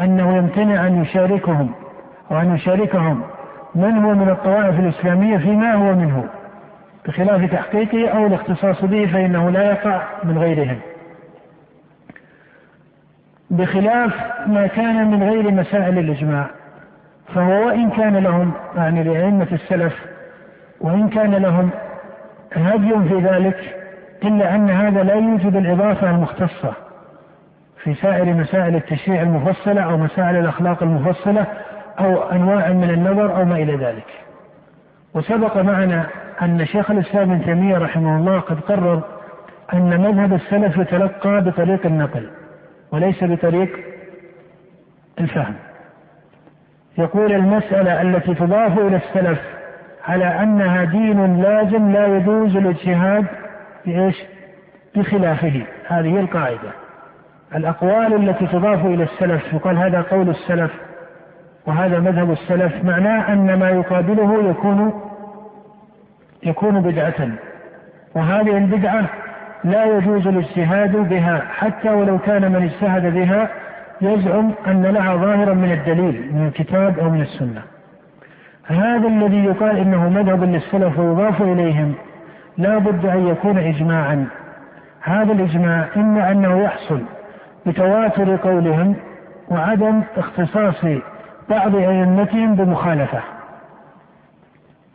أنه 0.00 0.36
يمتنع 0.36 0.86
أن 0.86 1.02
يشاركهم 1.02 1.70
أو 2.30 2.40
أن 2.40 2.54
يشاركهم 2.54 3.22
من 3.74 3.98
هو 3.98 4.14
من 4.14 4.28
الطوائف 4.28 4.80
الإسلامية 4.80 5.38
فيما 5.38 5.74
هو 5.74 5.94
منه 5.94 6.24
بخلاف 7.06 7.52
تحقيقه 7.52 8.08
أو 8.08 8.26
الاختصاص 8.26 8.84
به 8.84 9.06
فإنه 9.12 9.50
لا 9.50 9.70
يقع 9.70 10.02
من 10.24 10.38
غيرهم. 10.38 10.78
بخلاف 13.50 14.12
ما 14.46 14.66
كان 14.66 15.10
من 15.10 15.22
غير 15.22 15.50
مسائل 15.50 15.98
الإجماع. 15.98 16.46
فهو 17.34 17.66
وإن 17.66 17.90
كان 17.90 18.16
لهم 18.16 18.52
يعني 18.76 19.02
لأئمة 19.02 19.46
السلف 19.52 19.94
وإن 20.80 21.08
كان 21.08 21.34
لهم 21.34 21.70
هدي 22.52 23.08
في 23.08 23.18
ذلك 23.18 23.76
إلا 24.22 24.54
أن 24.54 24.70
هذا 24.70 25.02
لا 25.02 25.14
يوجب 25.14 25.56
الإضافة 25.56 26.10
المختصة 26.10 26.72
في 27.82 27.94
سائر 27.94 28.34
مسائل 28.34 28.76
التشريع 28.76 29.22
المفصلة 29.22 29.82
أو 29.82 29.96
مسائل 29.96 30.36
الأخلاق 30.36 30.82
المفصلة 30.82 31.46
أو 31.98 32.22
أنواع 32.22 32.68
من 32.68 32.90
النظر 32.90 33.36
أو 33.36 33.44
ما 33.44 33.56
إلى 33.56 33.76
ذلك. 33.76 34.06
وسبق 35.14 35.56
معنا 35.56 36.06
أن 36.42 36.66
شيخ 36.66 36.90
الإسلام 36.90 37.30
ابن 37.30 37.44
تيمية 37.44 37.78
رحمه 37.78 38.16
الله 38.16 38.40
قد 38.40 38.60
قرر 38.60 39.02
أن 39.72 40.00
مذهب 40.00 40.34
السلف 40.34 40.76
يتلقى 40.76 41.40
بطريق 41.40 41.86
النقل. 41.86 42.30
وليس 42.92 43.24
بطريق 43.24 43.78
الفهم. 45.20 45.54
يقول 46.98 47.32
المسألة 47.32 48.02
التي 48.02 48.34
تضاف 48.34 48.78
إلى 48.78 48.96
السلف 48.96 49.38
على 50.08 50.24
أنها 50.24 50.84
دين 50.84 51.42
لازم 51.42 51.92
لا 51.92 52.06
يجوز 52.06 52.56
الاجتهاد 52.56 53.26
بإيش؟ 53.86 54.16
بخلافه. 54.96 55.62
هذه 55.86 56.20
القاعدة. 56.20 56.72
الأقوال 57.54 58.28
التي 58.28 58.46
تضاف 58.46 58.86
إلى 58.86 59.02
السلف 59.02 59.54
يقال 59.54 59.78
هذا 59.78 60.00
قول 60.00 60.28
السلف 60.28 60.70
وهذا 61.66 62.00
مذهب 62.00 62.30
السلف 62.30 62.84
معناه 62.84 63.32
أن 63.32 63.58
ما 63.58 63.70
يقابله 63.70 64.50
يكون 64.50 65.00
يكون 66.42 66.80
بدعة. 66.80 67.28
وهذه 68.14 68.56
البدعة 68.58 69.08
لا 69.64 69.84
يجوز 69.84 70.26
الاجتهاد 70.26 70.96
بها 71.08 71.42
حتى 71.50 71.90
ولو 71.90 72.18
كان 72.18 72.52
من 72.52 72.62
اجتهد 72.62 73.14
بها 73.14 73.48
يزعم 74.00 74.50
أن 74.66 74.82
لها 74.82 75.16
ظاهرا 75.16 75.54
من 75.54 75.72
الدليل 75.72 76.30
من 76.34 76.46
الكتاب 76.46 76.98
أو 76.98 77.10
من 77.10 77.20
السنة. 77.20 77.62
هذا 78.66 79.08
الذي 79.08 79.44
يقال 79.44 79.78
إنه 79.78 80.08
مذهب 80.08 80.44
للسلف 80.44 80.98
ويضاف 80.98 81.42
إليهم 81.42 81.94
لا 82.58 82.78
بد 82.78 83.06
أن 83.06 83.26
يكون 83.26 83.58
إجماعا. 83.58 84.26
هذا 85.02 85.32
الإجماع 85.32 85.84
إما 85.96 86.30
أنه 86.30 86.62
يحصل 86.62 87.02
بتواتر 87.66 88.36
قولهم 88.36 88.96
وعدم 89.48 90.02
اختصاص 90.16 90.84
بعض 91.48 91.76
أئمتهم 91.76 92.54
بمخالفة. 92.54 93.20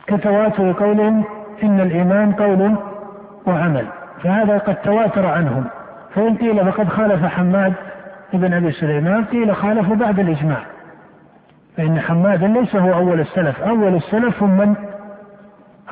كتواتر 0.06 0.72
قولهم 0.72 1.24
إن 1.62 1.80
الإيمان 1.80 2.32
قول 2.32 2.76
وعمل. 3.46 3.86
فهذا 4.24 4.58
قد 4.58 4.74
تواتر 4.74 5.26
عنهم. 5.26 5.64
فإن 6.14 6.36
قيل 6.36 6.72
فقد 6.72 6.88
خالف 6.88 7.24
حماد 7.24 7.72
ابن 8.34 8.52
أبي 8.52 8.72
سليمان 8.72 9.24
قيل 9.24 9.56
خالفوا 9.56 9.96
بعد 9.96 10.18
الإجماع. 10.18 10.60
فإن 11.76 12.00
حمادا 12.00 12.46
ليس 12.46 12.76
هو 12.76 12.94
أول 12.94 13.20
السلف. 13.20 13.62
أول 13.62 13.94
السلف 13.94 14.42
هم 14.42 14.58
من؟ 14.58 14.74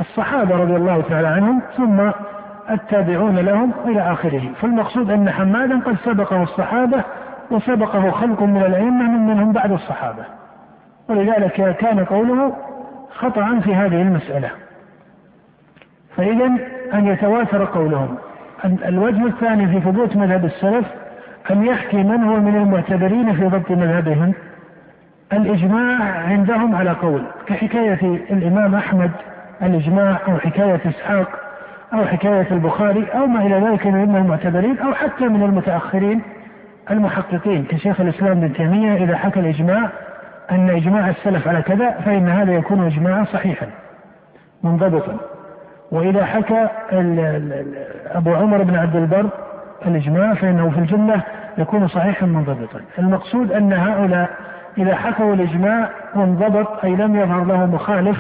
الصحابة 0.01 0.57
رضي 0.57 0.77
الله 0.77 1.03
تعالى 1.09 1.29
عنهم 1.29 1.63
ثم 1.77 2.11
التابعون 2.71 3.39
لهم 3.39 3.73
إلى 3.85 4.13
آخره. 4.13 4.43
فالمقصود 4.61 5.11
أن 5.11 5.31
حمادا 5.31 5.81
قد 5.81 5.97
سبقه 6.05 6.43
الصحابة 6.43 7.05
وسبقه 7.51 8.11
خلق 8.11 8.43
من 8.43 8.63
الأئمة 8.63 9.11
من 9.11 9.27
منهم 9.27 9.53
بعد 9.53 9.73
الصحابة. 9.73 10.25
ولذلك 11.09 11.77
كان 11.77 12.05
قوله 12.05 12.57
خطأ 13.15 13.61
في 13.61 13.75
هذه 13.75 14.03
المسألة. 14.03 14.51
فإذا 16.17 16.51
أن 16.95 17.07
يتواتر 17.07 17.65
قولهم. 17.65 18.17
الوجه 18.65 19.27
الثاني 19.27 19.67
في 19.67 19.81
ثبوت 19.81 20.17
مذهب 20.17 20.45
السلف 20.45 20.87
أن 21.51 21.65
يحكي 21.65 21.97
من 21.97 22.25
هو 22.25 22.37
من 22.37 22.57
المعتبرين 22.57 23.33
في 23.33 23.45
ضبط 23.45 23.71
مذهبهم. 23.71 24.35
الإجماع 25.33 26.03
عندهم 26.29 26.75
على 26.75 26.91
قول 26.91 27.23
كحكاية 27.47 28.21
الإمام 28.31 28.75
أحمد 28.75 29.11
الإجماع 29.63 30.19
أو 30.29 30.39
حكاية 30.39 30.81
إسحاق 30.87 31.29
أو 31.95 32.05
حكاية 32.05 32.47
البخاري 32.51 33.07
أو 33.15 33.27
ما 33.27 33.47
إلى 33.47 33.55
ذلك 33.55 33.87
من 33.87 34.17
المعتبرين 34.17 34.79
أو 34.79 34.95
حتى 34.95 35.29
من 35.29 35.43
المتأخرين 35.43 36.23
المحققين. 36.91 37.65
كشيخ 37.65 38.01
الإسلام 38.01 38.31
ابن 38.31 38.53
تيمية 38.53 39.05
إذا 39.05 39.17
حكى 39.17 39.41
الإجماع 39.41 39.89
أن 40.51 40.71
إجماع 40.71 41.09
السلف 41.09 41.49
على 41.49 41.63
كذا 41.63 41.91
فإن 41.91 42.29
هذا 42.29 42.53
يكون 42.53 42.87
إجماعا 42.87 43.25
صحيحا 43.25 43.67
منضبطا. 44.63 45.32
وإذا 45.93 46.25
حكى 46.25 46.69
أبو 48.15 48.35
عمر 48.35 48.63
بن 48.63 48.77
عبد 48.77 48.97
البر 48.97 49.29
الإجماع 49.87 50.35
فإنه 50.35 50.71
في 50.71 50.79
الجملة 50.79 51.23
يكون 51.59 51.89
صحيحا 51.89 52.27
منضبطا. 52.27 52.81
المقصود 52.99 53.53
أن 53.53 53.73
هؤلاء 53.73 54.31
إذا 54.79 54.95
حكوا 54.95 55.35
الإجماع 55.35 55.89
وانضبط 56.15 56.85
أي 56.85 56.97
لم 56.97 57.17
يظهر 57.17 57.45
له 57.45 57.67
مخالف 57.67 58.19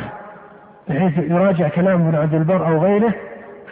بحيث 0.88 1.19
يراجع 1.19 1.69
كلام 1.69 2.00
ابن 2.00 2.19
عبد 2.19 2.35
البر 2.35 2.67
أو 2.67 2.79
غيره 2.79 3.14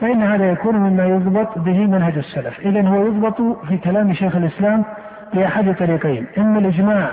فإن 0.00 0.23
هذا 0.23 0.50
يكون 0.50 0.76
مما 0.76 1.04
يضبط 1.04 1.59
به 1.59 1.87
منهج 1.87 2.19
السلف. 2.19 2.61
إذا 2.61 2.88
هو 2.88 3.07
يضبط 3.07 3.37
في 3.69 3.78
كلام 3.78 4.12
شيخ 4.12 4.37
الإسلام 4.37 4.85
بأحد 5.35 5.75
طريقين. 5.75 6.26
إما 6.38 6.59
الإجماع 6.59 7.09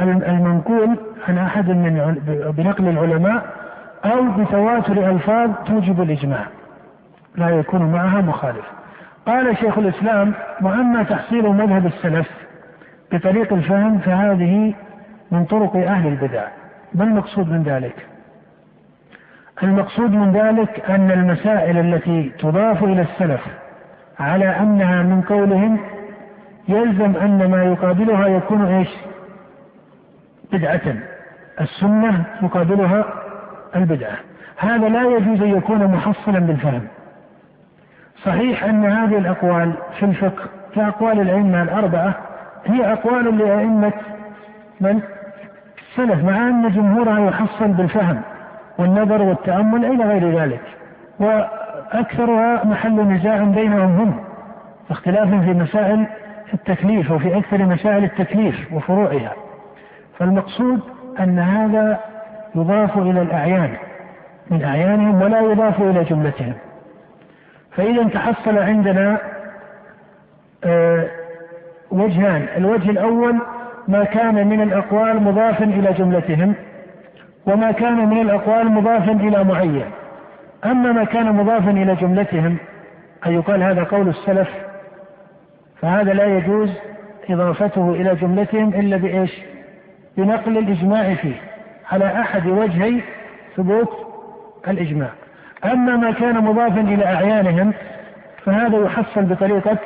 المنقول 0.00 0.98
عن 1.28 1.38
أحد 1.38 1.68
من 1.68 2.16
بنقل 2.56 2.88
العلماء 2.88 3.59
أو 4.04 4.44
بتواتر 4.44 5.10
ألفاظ 5.10 5.50
توجب 5.66 6.02
الإجماع. 6.02 6.46
لا 7.36 7.48
يكون 7.48 7.92
معها 7.92 8.20
مخالف. 8.20 8.64
قال 9.26 9.56
شيخ 9.56 9.78
الإسلام 9.78 10.32
وأما 10.62 11.02
تحصيل 11.02 11.48
مذهب 11.48 11.86
السلف 11.86 12.28
بطريق 13.12 13.52
الفهم 13.52 13.98
فهذه 13.98 14.74
من 15.30 15.44
طرق 15.44 15.76
أهل 15.76 16.06
البدع. 16.06 16.44
ما 16.94 17.04
المقصود 17.04 17.48
من 17.50 17.62
ذلك؟ 17.62 18.06
المقصود 19.62 20.10
من 20.10 20.32
ذلك 20.32 20.90
أن 20.90 21.10
المسائل 21.10 21.78
التي 21.78 22.32
تضاف 22.38 22.84
إلى 22.84 23.02
السلف 23.02 23.40
على 24.20 24.44
أنها 24.44 25.02
من 25.02 25.22
قولهم 25.22 25.78
يلزم 26.68 27.16
أن 27.16 27.50
ما 27.50 27.64
يقابلها 27.64 28.26
يكون 28.26 28.64
إيش؟ 28.64 28.88
بدعة. 30.52 30.94
السنة 31.60 32.24
يقابلها 32.42 33.04
البدعة. 33.76 34.16
هذا 34.56 34.88
لا 34.88 35.02
يجوز 35.02 35.42
أن 35.42 35.56
يكون 35.56 35.86
محصلا 35.86 36.38
بالفهم. 36.38 36.82
صحيح 38.24 38.64
أن 38.64 38.84
هذه 38.84 39.18
الأقوال 39.18 39.72
في 39.98 40.06
الفقه 40.06 40.44
كأقوال 40.74 41.20
الأئمة 41.20 41.62
الأربعة 41.62 42.14
هي 42.66 42.92
أقوال 42.92 43.38
لأئمة 43.38 43.92
من؟ 44.80 45.00
السلف 45.90 46.24
مع 46.24 46.48
أن 46.48 46.70
جمهورها 46.70 47.28
يحصل 47.28 47.68
بالفهم 47.68 48.22
والنظر 48.78 49.22
والتأمل 49.22 49.84
إلى 49.84 50.04
غير 50.04 50.40
ذلك. 50.40 50.60
وأكثرها 51.18 52.64
محل 52.64 53.00
نزاع 53.00 53.44
بينهم 53.44 53.96
هم 53.96 54.24
اختلاف 54.90 55.28
في 55.28 55.52
مسائل 55.52 56.06
التكليف 56.54 57.10
وفي 57.10 57.38
أكثر 57.38 57.66
مسائل 57.66 58.04
التكليف 58.04 58.72
وفروعها. 58.72 59.32
فالمقصود 60.18 60.80
أن 61.20 61.38
هذا 61.38 62.00
يضاف 62.54 62.98
إلى 62.98 63.22
الأعيان 63.22 63.76
من 64.50 64.64
أعيانهم 64.64 65.22
ولا 65.22 65.40
يضاف 65.40 65.82
إلى 65.82 66.04
جملتهم. 66.04 66.54
فإذا 67.76 68.08
تحصل 68.08 68.58
عندنا 68.58 69.18
آه، 70.64 71.06
وجهان 71.90 72.46
الوجه 72.56 72.90
الأول 72.90 73.38
ما 73.88 74.04
كان 74.04 74.46
من 74.46 74.60
الأقوال 74.60 75.22
مضافا 75.22 75.64
إلى 75.64 75.92
جملتهم 75.92 76.54
وما 77.46 77.72
كان 77.72 78.08
من 78.08 78.20
الأقوال 78.20 78.68
مضافا 78.72 79.12
إلى 79.12 79.44
معين. 79.44 79.86
أما 80.64 80.92
ما 80.92 81.04
كان 81.04 81.32
مضافا 81.32 81.70
إلى 81.70 81.94
جملتهم 81.94 82.56
أن 83.26 83.32
يقال 83.32 83.62
هذا 83.62 83.82
قول 83.82 84.08
السلف 84.08 84.48
فهذا 85.80 86.12
لا 86.12 86.24
يجوز 86.24 86.70
إضافته 87.30 87.90
إلى 87.90 88.14
جملتهم 88.14 88.68
إلا 88.68 88.96
بإيش؟ 88.96 89.40
بنقل 90.16 90.58
الإجماع 90.58 91.14
فيه. 91.14 91.49
على 91.92 92.20
أحد 92.20 92.46
وجهي 92.46 93.00
ثبوت 93.56 93.92
الإجماع. 94.68 95.08
أما 95.64 95.96
ما 95.96 96.10
كان 96.10 96.44
مضافا 96.44 96.80
إلى 96.80 97.04
أعيانهم 97.04 97.72
فهذا 98.44 98.78
يحصل 98.78 99.22
بطريقة 99.22 99.78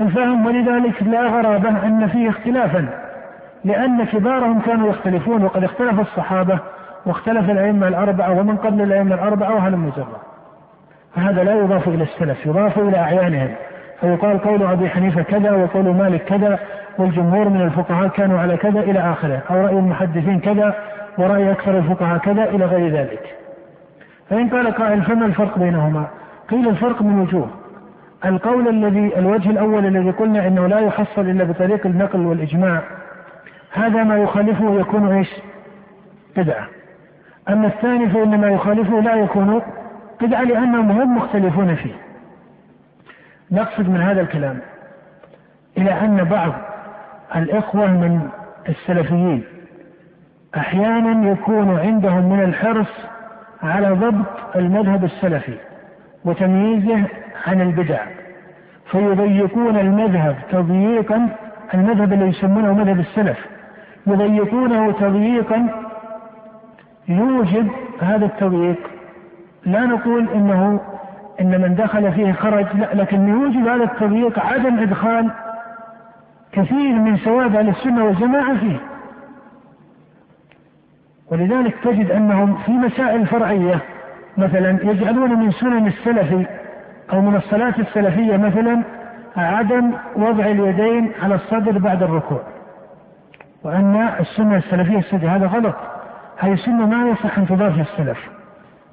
الفهم 0.00 0.46
ولذلك 0.46 1.02
لا 1.02 1.22
غرابة 1.22 1.68
أن 1.68 2.08
فيه 2.08 2.28
اختلافا 2.28 2.86
لأن 3.64 4.04
كبارهم 4.04 4.60
كانوا 4.60 4.90
يختلفون 4.90 5.44
وقد 5.44 5.64
اختلف 5.64 6.00
الصحابة 6.00 6.58
واختلف 7.06 7.50
الأئمة 7.50 7.88
الأربعة 7.88 8.30
ومن 8.40 8.56
قبل 8.56 8.82
الأئمة 8.82 9.14
الأربعة 9.14 9.54
وهلم 9.54 9.86
مجرة 9.86 10.20
فهذا 11.16 11.44
لا 11.44 11.54
يضاف 11.54 11.88
إلى 11.88 12.02
السلف 12.02 12.46
يضاف 12.46 12.78
إلى 12.78 12.98
أعيانهم. 12.98 13.54
فيقال 14.00 14.38
قول 14.38 14.62
أبي 14.62 14.88
حنيفة 14.88 15.22
كذا 15.22 15.50
وقول 15.52 15.84
مالك 15.84 16.24
كذا 16.24 16.58
والجمهور 16.98 17.48
من 17.48 17.62
الفقهاء 17.62 18.08
كانوا 18.08 18.40
على 18.40 18.56
كذا 18.56 18.80
إلى 18.80 19.00
آخره 19.00 19.42
أو 19.50 19.60
رأي 19.60 19.78
المحدثين 19.78 20.40
كذا 20.40 20.74
ورأي 21.18 21.52
أكثر 21.52 21.78
الفقهاء 21.78 22.18
كذا 22.18 22.44
إلى 22.44 22.64
غير 22.64 22.92
ذلك 22.92 23.36
فإن 24.30 24.48
قال 24.48 24.74
قائل 24.74 25.02
فما 25.02 25.26
الفرق 25.26 25.58
بينهما 25.58 26.06
قيل 26.50 26.68
الفرق 26.68 27.02
من 27.02 27.20
وجوه 27.20 27.48
القول 28.24 28.68
الذي 28.68 29.18
الوجه 29.18 29.50
الأول 29.50 29.86
الذي 29.86 30.10
قلنا 30.10 30.46
أنه 30.46 30.66
لا 30.66 30.78
يحصل 30.78 31.20
إلا 31.20 31.44
بطريق 31.44 31.86
النقل 31.86 32.26
والإجماع 32.26 32.82
هذا 33.72 34.04
ما 34.04 34.16
يخالفه 34.16 34.80
يكون 34.80 35.12
إيش؟ 35.12 35.28
بدعة. 36.36 36.68
أما 37.48 37.66
الثاني 37.66 38.10
فإن 38.10 38.40
ما 38.40 38.50
يخالفه 38.50 39.00
لا 39.00 39.14
يكون 39.14 39.62
بدعة 40.20 40.42
لأنهم 40.42 40.90
هم 40.90 41.16
مختلفون 41.16 41.74
فيه. 41.74 41.94
نقصد 43.50 43.88
من 43.88 44.00
هذا 44.00 44.20
الكلام 44.20 44.58
إلى 45.78 45.90
أن 45.90 46.24
بعض 46.24 46.52
الإخوة 47.36 47.86
من 47.86 48.28
السلفيين 48.68 49.44
أحيانا 50.56 51.30
يكون 51.30 51.78
عندهم 51.78 52.32
من 52.32 52.42
الحرص 52.42 53.06
على 53.62 53.90
ضبط 53.90 54.56
المذهب 54.56 55.04
السلفي 55.04 55.54
وتمييزه 56.24 57.04
عن 57.46 57.60
البدع 57.60 57.98
فيضيقون 58.90 59.76
المذهب 59.76 60.36
تضييقا 60.50 61.28
المذهب 61.74 62.12
الذي 62.12 62.28
يسمونه 62.28 62.72
مذهب 62.72 63.00
السلف 63.00 63.38
يضيقونه 64.06 64.92
تضييقا 64.92 65.68
يوجب 67.08 67.68
هذا 68.00 68.26
التضييق. 68.26 68.90
لا 69.66 69.80
نقول 69.80 70.28
إنه 70.34 70.80
إن 71.40 71.60
من 71.60 71.74
دخل 71.74 72.12
فيه 72.12 72.32
خرج 72.32 72.66
لا 72.74 72.94
لكن 72.94 73.28
يوجب 73.28 73.68
هذا 73.68 73.84
التضييق 73.84 74.38
عدم 74.38 74.78
إدخال 74.78 75.30
كثير 76.52 76.92
من 76.92 77.16
سواد 77.16 77.56
أهل 77.56 77.68
السنة 77.68 78.04
والجماعة 78.04 78.58
فيه. 78.58 78.76
ولذلك 81.30 81.74
تجد 81.84 82.10
أنهم 82.10 82.54
في 82.54 82.72
مسائل 82.72 83.26
فرعية 83.26 83.80
مثلا 84.36 84.78
يجعلون 84.82 85.38
من 85.38 85.50
سنن 85.50 85.86
السلفي 85.86 86.46
أو 87.12 87.20
من 87.20 87.36
الصلاة 87.36 87.74
السلفية 87.78 88.36
مثلا 88.36 88.82
عدم 89.36 89.92
وضع 90.16 90.44
اليدين 90.44 91.12
على 91.22 91.34
الصدر 91.34 91.78
بعد 91.78 92.02
الركوع. 92.02 92.42
وأن 93.64 94.08
السنة 94.20 94.56
السلفية 94.56 94.98
السجدة 94.98 95.28
هذا 95.28 95.46
غلط. 95.46 95.74
هذه 96.38 96.52
السنة 96.52 96.86
ما 96.86 97.10
يصح 97.10 97.38
أن 97.38 97.46
تضاف 97.46 97.78
للسلف 97.78 98.18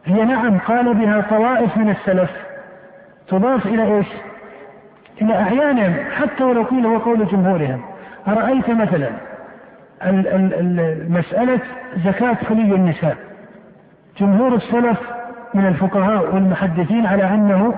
هي 0.05 0.25
نعم 0.25 0.59
قال 0.59 0.93
بها 0.93 1.21
طوائف 1.29 1.77
من 1.77 1.89
السلف. 1.89 2.29
تضاف 3.27 3.65
إلى 3.65 3.97
إيش؟ 3.97 4.07
إلى 5.21 5.33
أعيانهم 5.33 5.95
حتى 6.11 6.43
ولو 6.43 6.63
قيل 6.63 6.85
هو 6.85 6.97
قول 6.97 7.27
جمهورهم. 7.27 7.81
أرأيت 8.27 8.69
مثلا؟ 8.69 9.09
مسألة 11.09 11.59
زكاة 12.05 12.33
خلي 12.33 12.75
النساء. 12.75 13.17
جمهور 14.19 14.55
السلف 14.55 14.99
من 15.53 15.65
الفقهاء 15.65 16.35
والمحدثين 16.35 17.05
على 17.05 17.23
أنه 17.23 17.73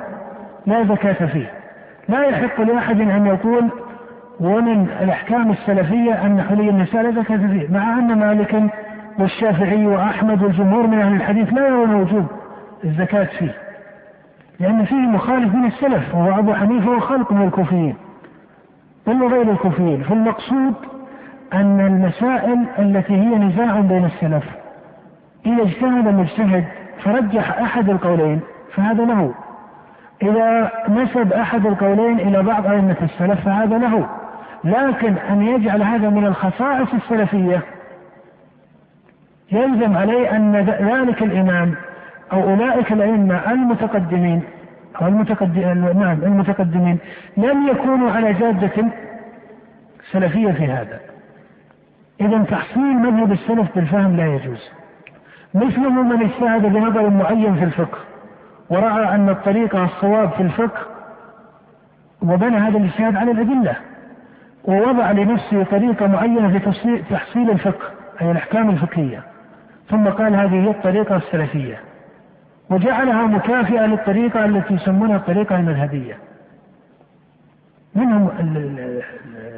لا 0.66 0.84
زكاة 0.84 1.26
فيه. 1.26 1.52
لا 2.10 2.24
يحق 2.24 2.62
لأحد 2.62 3.02
أن 3.02 3.26
يقول 3.26 3.70
ومن 4.40 4.88
الأحكام 5.02 5.52
السلفية 5.52 6.26
أن 6.26 6.42
حلي 6.42 6.70
النساء 6.70 7.02
لا 7.02 7.22
زكاة 7.22 7.38
فيه 7.38 7.68
مع 7.72 8.00
أن 8.00 8.20
مالكا 8.20 8.70
والشافعي 9.20 9.86
وأحمد 9.86 10.44
والجمهور 10.44 10.88
من 10.88 11.00
أهل 11.00 11.16
الحديث 11.16 11.54
لا 11.54 11.68
يرون 11.68 11.96
وجوب 11.96 12.26
الزكاة 12.84 13.24
فيه. 13.24 13.56
لأن 14.60 14.86
فيه 14.86 14.96
مخالف 14.96 15.56
من 15.56 15.66
السلف 15.66 16.16
وهو 16.16 16.40
أبو 16.40 16.54
حنيفة 16.54 16.90
وخلق 16.92 17.32
من 17.32 17.48
الكوفيين. 17.48 17.96
بل 19.08 19.24
وغير 19.24 19.52
الكوفيين. 19.52 20.04
فالمقصود 20.04 20.74
أن 21.54 21.80
المسائل 21.80 22.66
التي 22.80 23.14
هي 23.14 23.36
نزاع 23.36 23.80
بين 23.80 24.06
السلف 24.06 24.44
إذا 25.46 25.64
اجتهد 25.64 26.08
مجتهد 26.08 26.64
فرجح 27.04 27.60
أحد 27.60 27.90
القولين 27.90 28.40
فهذا 28.76 29.04
له. 29.06 29.34
إذا 30.24 30.72
نسب 30.90 31.34
أحد 31.34 31.66
القولين 31.66 32.20
إلى 32.20 32.44
بعض 32.44 32.68
أئمة 32.68 32.96
السلف 33.02 33.46
فهذا 33.46 33.78
له. 33.78 34.08
لكن 34.64 35.14
أن 35.30 35.42
يجعل 35.42 35.84
هذا 35.84 36.10
من 36.10 36.26
الخصائص 36.26 36.94
السلفية 36.94 37.64
يلزم 39.52 39.98
عليه 39.98 40.36
أن 40.36 40.56
ذلك 40.82 41.24
الإمام 41.24 41.76
أو 42.34 42.44
أولئك 42.44 42.92
الأئمة 42.92 43.52
المتقدمين 43.52 44.44
أو 45.02 45.08
المتقدمين 45.08 46.00
نعم 46.00 46.24
المتقدمين 46.24 46.98
لم 47.38 47.68
يكونوا 47.68 48.12
على 48.12 48.34
جادة 48.34 48.86
سلفية 50.12 50.52
في 50.52 50.66
هذا. 50.66 51.00
إذا 52.22 52.44
تحصيل 52.44 52.96
مذهب 52.96 53.32
السلف 53.32 53.76
بالفهم 53.76 54.18
لا 54.18 54.36
يجوز. 54.36 54.70
مثله 55.54 55.90
من 55.90 56.22
اجتهد 56.22 56.62
بنظر 56.62 57.10
معين 57.10 57.56
في 57.56 57.64
الفقه 57.64 57.98
ورأى 58.70 59.16
أن 59.16 59.30
الطريقة 59.30 59.84
الصواب 59.84 60.30
في 60.30 60.44
الفقه 60.44 60.82
وبنى 62.22 62.58
هذا 62.58 62.78
الاجتهاد 62.78 63.16
على 63.16 63.32
الأدلة 63.32 63.76
ووضع 64.64 65.12
لنفسه 65.12 65.64
طريقة 65.64 66.08
معينة 66.08 66.60
في 66.60 67.02
تحصيل 67.10 67.50
الفقه 67.50 67.86
أي 68.22 68.32
الأحكام 68.32 68.70
الفقهية. 68.70 69.24
ثم 69.90 70.08
قال 70.08 70.36
هذه 70.36 70.64
هي 70.64 70.70
الطريقة 70.70 71.16
السلفية 71.16 71.80
وجعلها 72.70 73.26
مكافئة 73.28 73.86
للطريقة 73.86 74.46
التي 74.46 74.74
يسمونها 74.74 75.16
الطريقة 75.16 75.56
المذهبية. 75.56 76.18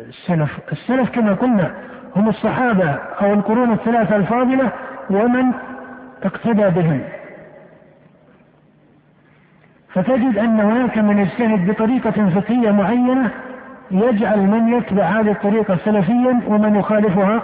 السلف 0.10 0.60
السلف 0.72 1.10
كما 1.10 1.34
قلنا 1.34 1.72
هم 2.16 2.30
الصحابة 2.30 2.90
أو 3.22 3.34
القرون 3.34 3.72
الثلاثة 3.72 4.16
الفاضلة 4.16 4.72
ومن 5.10 5.52
اقتدى 6.24 6.70
بهم 6.70 7.02
فتجد 9.94 10.38
أن 10.38 10.60
هناك 10.60 10.98
من 10.98 11.18
يجتهد 11.18 11.72
بطريقة 11.72 12.30
فقهية 12.30 12.72
معينة 12.72 13.32
يجعل 13.92 14.40
من 14.40 14.74
يتبع 14.74 15.04
هذه 15.04 15.32
الطريقة 15.32 15.78
سلفيا 15.86 16.42
ومن 16.48 16.76
يخالفها 16.76 17.42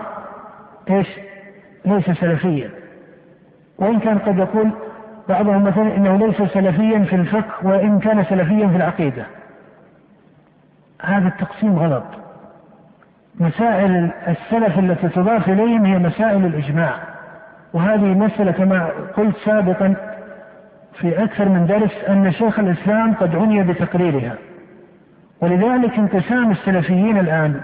إيش؟ 0.89 1.07
ليس 1.85 2.11
سلفيا. 2.11 2.69
وإن 3.77 3.99
كان 3.99 4.17
قد 4.17 4.37
يقول 4.37 4.71
بعضهم 5.29 5.63
مثلا 5.63 5.95
إنه 5.97 6.17
ليس 6.17 6.51
سلفيا 6.51 6.99
في 6.99 7.15
الفقه 7.15 7.67
وإن 7.67 7.99
كان 7.99 8.23
سلفيا 8.23 8.67
في 8.67 8.75
العقيدة. 8.75 9.25
هذا 11.05 11.27
التقسيم 11.27 11.79
غلط. 11.79 12.03
مسائل 13.39 14.11
السلف 14.27 14.79
التي 14.79 15.09
تضاف 15.09 15.49
إليهم 15.49 15.85
هي 15.85 15.99
مسائل 15.99 16.45
الإجماع. 16.45 16.93
وهذه 17.73 18.05
مسألة 18.05 18.51
كما 18.51 18.89
قلت 19.17 19.35
سابقا 19.45 19.95
في 20.99 21.23
أكثر 21.23 21.49
من 21.49 21.65
درس 21.65 21.91
أن 22.09 22.31
شيخ 22.31 22.59
الإسلام 22.59 23.13
قد 23.13 23.35
عني 23.35 23.63
بتقريرها. 23.63 24.33
ولذلك 25.41 25.99
انقسام 25.99 26.51
السلفيين 26.51 27.17
الآن. 27.17 27.61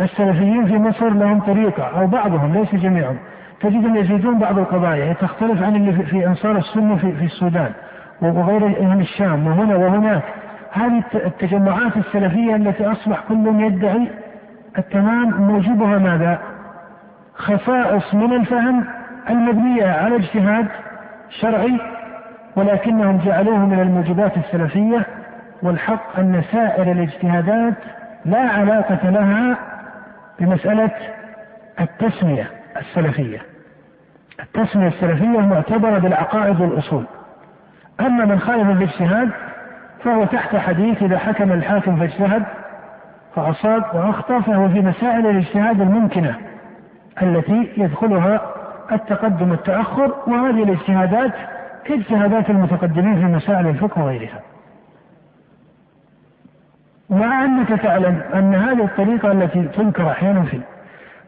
السلفيين 0.00 0.66
في 0.66 0.78
مصر 0.78 1.08
لهم 1.08 1.40
طريقة 1.40 1.82
أو 1.82 2.06
بعضهم 2.06 2.52
ليس 2.52 2.74
جميعهم. 2.74 3.16
تجدهم 3.60 3.96
يزيدون 3.96 4.38
بعض 4.38 4.58
القضايا. 4.58 5.12
تختلف 5.12 5.62
عن 5.62 5.76
اللي 5.76 5.92
في 5.92 6.26
أنصار 6.26 6.56
السنة 6.56 6.96
في, 6.96 7.12
في 7.12 7.24
السودان 7.24 7.72
وغير 8.22 8.66
الشام 9.00 9.46
وهنا 9.46 9.76
وهناك. 9.76 10.22
هذه 10.72 11.02
التجمعات 11.14 11.96
السلفية 11.96 12.56
التي 12.56 12.86
أصبح 12.86 13.20
كل 13.28 13.60
يدعي 13.60 14.08
التمام 14.78 15.42
موجبها 15.42 15.98
ماذا؟ 15.98 16.38
خصائص 17.34 18.14
من 18.14 18.32
الفهم 18.32 18.84
المبنية 19.30 19.86
على 19.86 20.16
اجتهاد 20.16 20.66
شرعي 21.40 21.80
ولكنهم 22.56 23.18
جعلوه 23.18 23.66
من 23.66 23.80
الموجبات 23.80 24.36
السلفية 24.36 25.06
والحق 25.62 26.18
أن 26.18 26.42
سائر 26.52 26.92
الاجتهادات 26.92 27.74
لا 28.24 28.38
علاقة 28.38 29.10
لها 29.10 29.56
بمسألة 30.40 30.90
التسمية 31.80 32.50
السلفية 32.76 33.42
التسمية 34.40 34.88
السلفية 34.88 35.38
معتبرة 35.40 35.98
بالعقائد 35.98 36.60
والأصول 36.60 37.04
أما 38.00 38.24
من 38.24 38.38
خالف 38.40 38.70
الاجتهاد 38.70 39.30
فهو 40.04 40.24
تحت 40.24 40.56
حديث 40.56 41.02
إذا 41.02 41.18
حكم 41.18 41.52
الحاكم 41.52 41.96
فاجتهد 41.96 42.42
فأصاب 43.36 43.84
وأخطأ 43.94 44.40
فهو 44.40 44.68
في 44.68 44.80
مسائل 44.80 45.26
الاجتهاد 45.26 45.80
الممكنة 45.80 46.34
التي 47.22 47.72
يدخلها 47.76 48.40
التقدم 48.92 49.50
والتأخر 49.50 50.14
وهذه 50.26 50.62
الاجتهادات 50.62 51.32
كاجتهادات 51.84 52.50
المتقدمين 52.50 53.14
في 53.14 53.24
مسائل 53.24 53.66
الفقه 53.66 54.04
وغيرها. 54.04 54.40
مع 57.10 57.44
أنك 57.44 57.68
تعلم 57.68 58.20
أن 58.34 58.54
هذه 58.54 58.84
الطريقة 58.84 59.32
التي 59.32 59.62
تنكر 59.62 60.10
أحيانا 60.10 60.42
في 60.42 60.60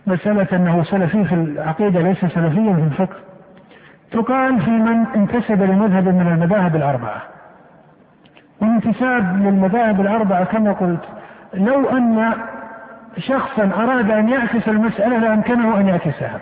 مسألة 0.06 0.46
أنه 0.52 0.82
سلفي 0.82 1.24
في 1.24 1.34
العقيدة 1.34 2.00
ليس 2.00 2.20
سلفيا 2.20 2.74
في 2.74 2.82
الفقه 2.82 3.16
تقال 4.12 4.60
في 4.60 4.70
من 4.70 5.06
انتسب 5.16 5.62
لمذهب 5.62 6.08
من 6.08 6.28
المذاهب 6.32 6.76
الأربعة 6.76 7.31
والانتساب 8.62 9.42
للمذاهب 9.42 10.00
الأربعة 10.00 10.44
كما 10.44 10.72
قلت 10.72 11.04
لو 11.54 11.88
أن 11.88 12.32
شخصا 13.18 13.70
أراد 13.76 14.10
أن 14.10 14.28
يعكس 14.28 14.68
المسألة 14.68 15.18
لأمكنه 15.18 15.80
أن 15.80 15.88
يعكسها 15.88 16.40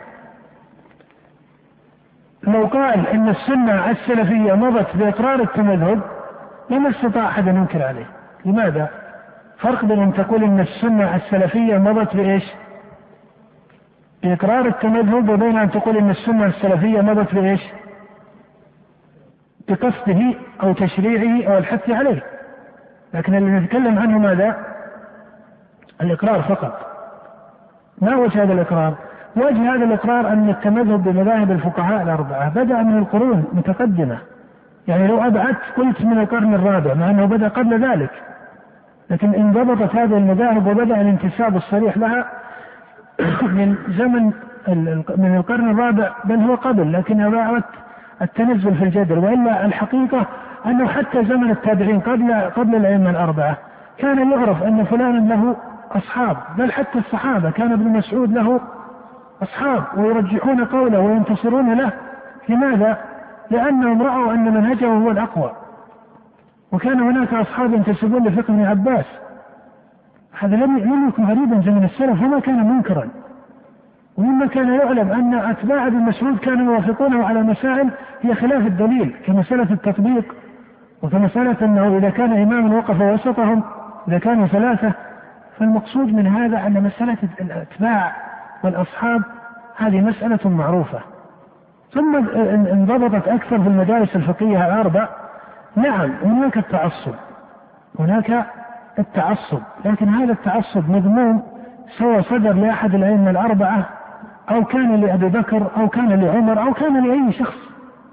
لو 2.43 2.67
قال 2.67 3.07
إن 3.07 3.29
السنة 3.29 3.91
السلفية 3.91 4.53
مضت 4.53 4.97
بإقرار 4.97 5.41
التمذهب 5.41 6.01
لما 6.71 6.91
استطاع 6.91 7.29
أحد 7.29 7.49
أن 7.49 7.57
ينكر 7.57 7.83
عليه. 7.83 8.07
لماذا؟ 8.45 8.89
فرق 9.59 9.85
بين 9.85 10.03
أن 10.03 10.15
تقول 10.15 10.45
إن 10.45 10.61
السنة 10.61 11.17
السلفية 11.17 11.79
مضت 11.79 12.17
بإيش؟ 12.17 12.45
بإقرار 14.23 14.67
التمذهب 14.67 15.29
وبين 15.29 15.59
أن 15.59 15.71
تقول 15.71 15.97
إن 15.97 16.11
السنة 16.11 16.47
السلفية 16.47 17.01
مضت 17.01 17.35
بإيش؟ 17.35 17.61
بقصده 19.71 20.35
أو 20.63 20.73
تشريعه 20.73 21.53
أو 21.53 21.59
الحث 21.59 21.91
عليه. 21.91 22.23
لكن 23.15 23.35
اللي 23.35 23.51
نتكلم 23.51 23.99
عنه 23.99 24.19
ماذا؟ 24.19 24.57
الإقرار 26.01 26.43
فقط. 26.43 26.81
ما 27.99 28.17
وجه 28.17 28.43
هذا 28.43 28.53
الإقرار؟ 28.53 28.95
وجه 29.37 29.75
هذا 29.75 29.85
الإقرار 29.85 30.29
أن 30.33 30.49
التمذهب 30.49 31.05
بمذاهب 31.05 31.51
الفقهاء 31.51 32.03
الأربعة 32.03 32.49
بدأ 32.49 32.83
من 32.83 32.99
القرون 32.99 33.45
متقدمة 33.53 34.19
يعني 34.89 35.07
لو 35.07 35.27
أبعدت 35.27 35.59
قلت 35.77 36.03
من 36.03 36.19
القرن 36.19 36.55
الرابع 36.55 36.95
مع 36.95 37.11
أنه 37.11 37.25
بدأ 37.25 37.49
قبل 37.49 37.85
ذلك 37.85 38.11
لكن 39.11 39.35
انضبطت 39.35 39.97
هذه 39.97 40.17
المذاهب 40.17 40.67
وبدأ 40.67 41.01
الانتساب 41.01 41.57
الصريح 41.57 41.97
لها 41.97 42.27
من 43.57 43.77
زمن 43.89 44.33
من 45.17 45.37
القرن 45.37 45.71
الرابع 45.71 46.11
بل 46.25 46.41
هو 46.41 46.55
قبل 46.55 46.93
لكن 46.93 47.21
أبعدت 47.21 47.65
التنزل 48.23 48.75
في 48.75 48.85
الجدل 48.85 49.19
وإلا 49.19 49.67
الحقيقة 49.67 50.27
أنه 50.67 50.89
حتى 50.89 51.25
زمن 51.25 51.51
التابعين 51.51 52.01
قبل 52.01 52.33
قبل 52.33 52.75
الأئمة 52.75 53.11
الأربعة 53.11 53.57
كان 53.99 54.31
يعرف 54.31 54.63
أن 54.63 54.85
فلانا 54.85 55.35
له 55.35 55.57
أصحاب 55.93 56.37
بل 56.59 56.73
حتى 56.73 56.99
الصحابة 56.99 57.51
كان 57.51 57.73
ابن 57.73 57.89
مسعود 57.89 58.33
له 58.33 58.61
أصحاب 59.43 59.85
ويرجحون 59.97 60.65
قوله 60.65 61.01
وينتصرون 61.01 61.75
له. 61.75 61.93
لماذا؟ 62.49 62.99
لأنهم 63.51 64.03
رأوا 64.03 64.33
أن 64.33 64.55
منهجه 64.55 64.87
هو 64.87 65.11
الأقوى. 65.11 65.53
وكان 66.73 67.01
هناك 67.01 67.35
أصحاب 67.35 67.75
ينتسبون 67.75 68.29
لفقه 68.29 68.55
ابن 68.55 68.65
عباس. 68.65 69.05
هذا 70.39 70.57
لم 70.57 70.79
لم 70.79 71.09
يكن 71.09 71.25
غريبا 71.25 71.61
زمن 71.61 71.85
السلف 71.85 72.23
وما 72.23 72.41
كان 72.41 72.69
منكرا. 72.69 73.09
ومما 74.17 74.47
كان 74.47 74.75
يعلم 74.75 75.13
أن 75.13 75.35
أتباع 75.35 75.87
ابن 75.87 75.97
مسعود 75.97 76.39
كانوا 76.39 76.73
يوافقونه 76.75 77.27
على 77.27 77.43
مسائل 77.43 77.91
هي 78.23 78.35
خلاف 78.35 78.67
الدليل 78.67 79.15
كمسألة 79.27 79.73
التطبيق 79.73 80.35
وكمسألة 81.03 81.57
أنه 81.63 81.97
إذا 81.99 82.11
كان 82.11 82.33
إماما 82.43 82.77
وقف 82.77 83.01
وسطهم 83.01 83.63
إذا 84.09 84.19
كانوا 84.19 84.47
ثلاثة. 84.47 84.93
فالمقصود 85.59 86.15
من 86.15 86.27
هذا 86.27 86.67
أن 86.67 86.83
مسألة 86.83 87.19
الأتباع 87.41 88.13
والأصحاب 88.65 89.23
هذه 89.77 90.01
مسألة 90.01 90.49
معروفة. 90.49 91.01
ثم 91.93 92.17
انضبطت 92.47 93.29
أكثر 93.29 93.63
في 93.63 93.69
المدارس 93.69 94.17
الفقهية 94.17 94.67
الأربع 94.67 95.09
نعم 95.77 96.11
هناك 96.25 96.57
التعصب. 96.57 97.15
هناك 97.99 98.47
التعصب 98.99 99.61
لكن 99.85 100.09
هذا 100.09 100.33
التعصب 100.33 100.91
مذموم 100.91 101.43
سواء 101.99 102.21
صدر 102.21 102.53
لأحد 102.53 102.95
الأئمة 102.95 103.31
الأربعة 103.31 103.89
أو 104.51 104.65
كان 104.65 105.01
لأبي 105.01 105.29
بكر 105.29 105.67
أو 105.77 105.89
كان 105.89 106.09
لعمر 106.09 106.63
أو 106.63 106.73
كان 106.73 107.07
لأي 107.07 107.33
شخص 107.33 107.57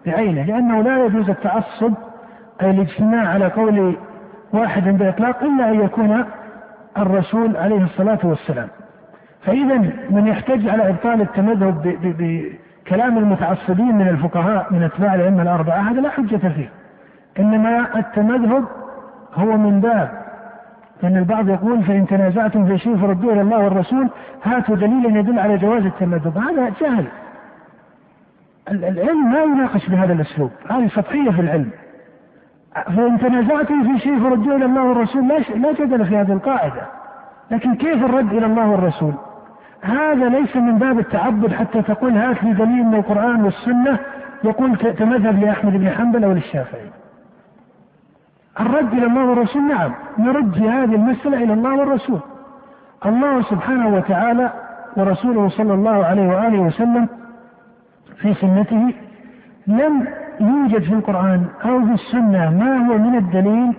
بعينه 0.06 0.44
لأنه 0.44 0.82
لا 0.82 1.06
يجوز 1.06 1.30
التعصب 1.30 1.94
أي 2.62 2.70
الاجتماع 2.72 3.28
على 3.28 3.46
قول 3.46 3.96
واحد 4.54 4.84
بإطلاق 4.98 5.44
إلا 5.44 5.70
أن 5.70 5.80
يكون 5.80 6.26
الرسول 6.98 7.58
عليه 7.58 7.84
الصلاة 7.84 8.20
والسلام. 8.24 8.68
فإذا 9.46 9.78
من 10.10 10.28
يحتج 10.28 10.68
على 10.68 10.90
إبطال 10.90 11.22
التمذهب 11.22 11.98
بكلام 12.04 13.18
المتعصبين 13.18 13.96
من 13.96 14.08
الفقهاء 14.08 14.68
من 14.74 14.84
أتباع 14.84 15.16
الأئمة 15.16 15.42
الأربعة 15.42 15.92
هذا 15.92 16.02
لا 16.02 16.10
حجة 16.10 16.38
فيه. 16.38 16.70
إنما 17.40 18.00
التمذهب 18.00 18.64
هو 19.36 19.58
من 19.58 19.82
باب 19.82 20.10
لأن 21.04 21.18
البعض 21.18 21.50
يقول 21.50 21.84
فإن 21.84 22.08
تنازعتم 22.08 22.66
في 22.66 22.78
شيء 22.78 22.98
فردوه 22.98 23.34
إلى 23.34 23.42
الله 23.42 23.58
والرسول 23.58 24.10
هاتوا 24.44 24.76
دليلا 24.76 25.20
يدل 25.20 25.40
على 25.40 25.58
جواز 25.58 25.86
التمذهب 25.86 26.38
هذا 26.38 26.72
جهل 26.82 27.06
العلم 28.72 29.32
ما 29.32 29.44
يناقش 29.44 29.90
بهذا 29.90 30.14
الأسلوب. 30.14 30.52
هذه 30.70 30.88
سطحية 30.88 31.32
في 31.32 31.42
العلم. 31.42 31.70
فإن 32.86 33.20
تنازعتم 33.20 33.84
في 33.84 34.00
شيء 34.00 34.20
فردوه 34.20 34.56
إلى 34.56 34.66
الله 34.66 34.84
والرسول 34.84 35.28
لا 35.28 35.72
جدل 35.72 36.06
في 36.06 36.18
هذه 36.18 36.34
القاعدة. 36.34 36.82
لكن 37.52 37.76
كيف 37.76 38.04
الرد 38.04 38.34
إلى 38.34 38.46
الله 38.46 38.70
والرسول؟ 38.70 39.14
هذا 39.82 40.30
ليس 40.30 40.56
من 40.56 40.78
باب 40.78 41.00
التعبد 41.00 41.54
حتى 41.54 41.82
تقول 41.82 42.18
هات 42.18 42.44
لي 42.44 42.54
دليل 42.54 42.86
من 42.86 42.96
القرآن 42.96 43.44
والسنة 43.44 44.00
يقول 44.44 44.78
تمذهب 44.78 45.44
لأحمد 45.44 45.74
بن 45.74 45.90
حنبل 45.90 46.24
أو 46.24 46.32
للشافعي. 46.32 46.90
الرد 48.60 48.94
إلى 48.94 49.06
الله 49.06 49.26
والرسول 49.26 49.68
نعم 49.68 49.92
نرد 50.18 50.54
في 50.54 50.70
هذه 50.70 50.96
المسألة 50.96 51.44
إلى 51.44 51.54
الله 51.54 51.76
والرسول. 51.80 52.20
الله 53.06 53.42
سبحانه 53.42 53.88
وتعالى 53.88 54.52
ورسوله 54.98 55.50
صلى 55.50 55.74
الله 55.74 56.06
عليه 56.06 56.28
وآله 56.28 56.60
وسلم 56.60 57.08
في 58.22 58.34
سنته 58.34 58.94
لم 59.68 60.08
يوجد 60.40 60.84
في 60.84 60.94
القرآن 60.94 61.46
أو 61.66 61.86
في 61.86 61.94
السنة 61.94 62.50
ما 62.50 62.88
هو 62.88 62.98
من 62.98 63.16
الدليل 63.16 63.74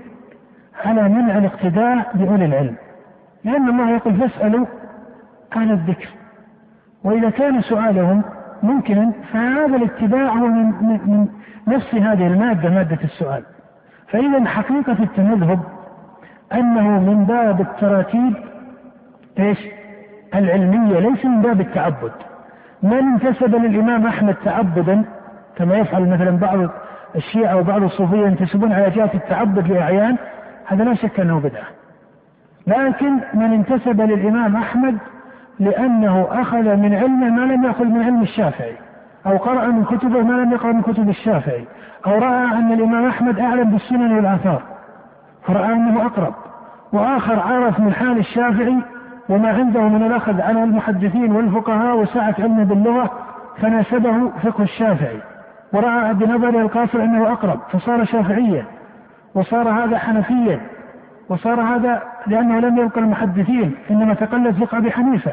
على 0.84 1.08
منع 1.08 1.38
الاقتداء 1.38 2.10
بأولي 2.14 2.44
العلم. 2.44 2.74
لأن 3.44 3.68
الله 3.68 3.90
يقول 3.90 4.14
فاسألوا 4.14 4.66
أهل 5.56 5.72
الذكر 5.72 6.08
وإذا 7.04 7.30
كان 7.30 7.60
سؤالهم 7.60 8.22
ممكنا 8.62 9.12
فهذا 9.32 9.76
الاتباع 9.76 10.28
هو 10.28 10.46
من, 10.46 10.64
من, 10.64 11.00
من 11.06 11.28
نفس 11.74 11.94
هذه 11.94 12.26
المادة 12.26 12.70
مادة 12.70 12.98
السؤال. 13.04 13.42
فإذا 14.10 14.44
حقيقة 14.44 14.96
التمذهب 15.02 15.60
أنه 16.52 17.00
من 17.00 17.24
باب 17.24 17.60
التراتيب 17.60 18.34
إيش؟ 19.38 19.58
العلمية 20.34 20.98
ليس 20.98 21.24
من 21.24 21.42
باب 21.42 21.60
التعبد. 21.60 22.12
من 22.82 22.92
انتسب 22.92 23.54
للإمام 23.54 24.06
أحمد 24.06 24.34
تعبدا 24.44 25.04
كما 25.56 25.76
يفعل 25.76 26.08
مثلا 26.08 26.30
بعض 26.30 26.70
الشيعة 27.16 27.56
وبعض 27.56 27.82
الصوفية 27.82 28.26
ينتسبون 28.26 28.72
على 28.72 28.90
جهة 28.90 29.10
التعبد 29.14 29.70
لأعيان 29.70 30.16
هذا 30.66 30.84
لا 30.84 30.94
شك 30.94 31.20
أنه 31.20 31.40
بدعة. 31.40 31.66
لكن 32.66 33.12
من 33.34 33.52
انتسب 33.52 34.00
للإمام 34.00 34.56
أحمد 34.56 34.98
لأنه 35.60 36.28
أخذ 36.30 36.76
من 36.76 36.94
علمه 36.94 37.30
ما 37.30 37.52
لم 37.52 37.64
يأخذ 37.64 37.84
من 37.84 38.02
علم 38.02 38.22
الشافعي. 38.22 38.76
أو 39.26 39.36
قرأ 39.36 39.66
من 39.66 39.84
كتبه 39.84 40.22
ما 40.22 40.32
لم 40.32 40.52
يقرأ 40.52 40.72
من 40.72 40.82
كتب 40.82 41.08
الشافعي 41.08 41.64
أو 42.06 42.18
رأى 42.18 42.44
أن 42.44 42.72
الإمام 42.72 43.06
أحمد 43.06 43.38
أعلم 43.38 43.70
بالسنن 43.70 44.12
والآثار 44.12 44.62
فرأى 45.46 45.72
أنه 45.72 46.06
أقرب. 46.06 46.34
وآخر 46.92 47.40
عرف 47.40 47.80
من 47.80 47.92
حال 47.92 48.18
الشافعي 48.18 48.78
وما 49.28 49.48
عنده 49.48 49.80
من 49.80 50.02
الأخذ 50.06 50.40
عن 50.40 50.56
المحدثين 50.56 51.32
والفقهاء 51.32 51.96
وسعة 51.96 52.34
علمه 52.38 52.64
باللغة 52.64 53.10
فناسبه 53.56 54.28
فقه 54.42 54.62
الشافعي. 54.62 55.18
ورأى 55.72 56.14
بنظر 56.14 56.60
القاصر 56.60 57.02
أنه 57.02 57.32
أقرب 57.32 57.60
فصار 57.72 58.04
شافعيا. 58.04 58.64
وصار 59.34 59.68
هذا 59.68 59.98
حنفيا. 59.98 60.60
وصار 61.28 61.60
هذا 61.60 62.02
لأنه 62.26 62.58
لم 62.60 62.78
يبقى 62.78 63.00
المحدثين 63.00 63.74
إنما 63.90 64.14
تقلد 64.14 64.64
فقه 64.64 64.78
أبي 64.78 64.90
حنيفة 64.90 65.32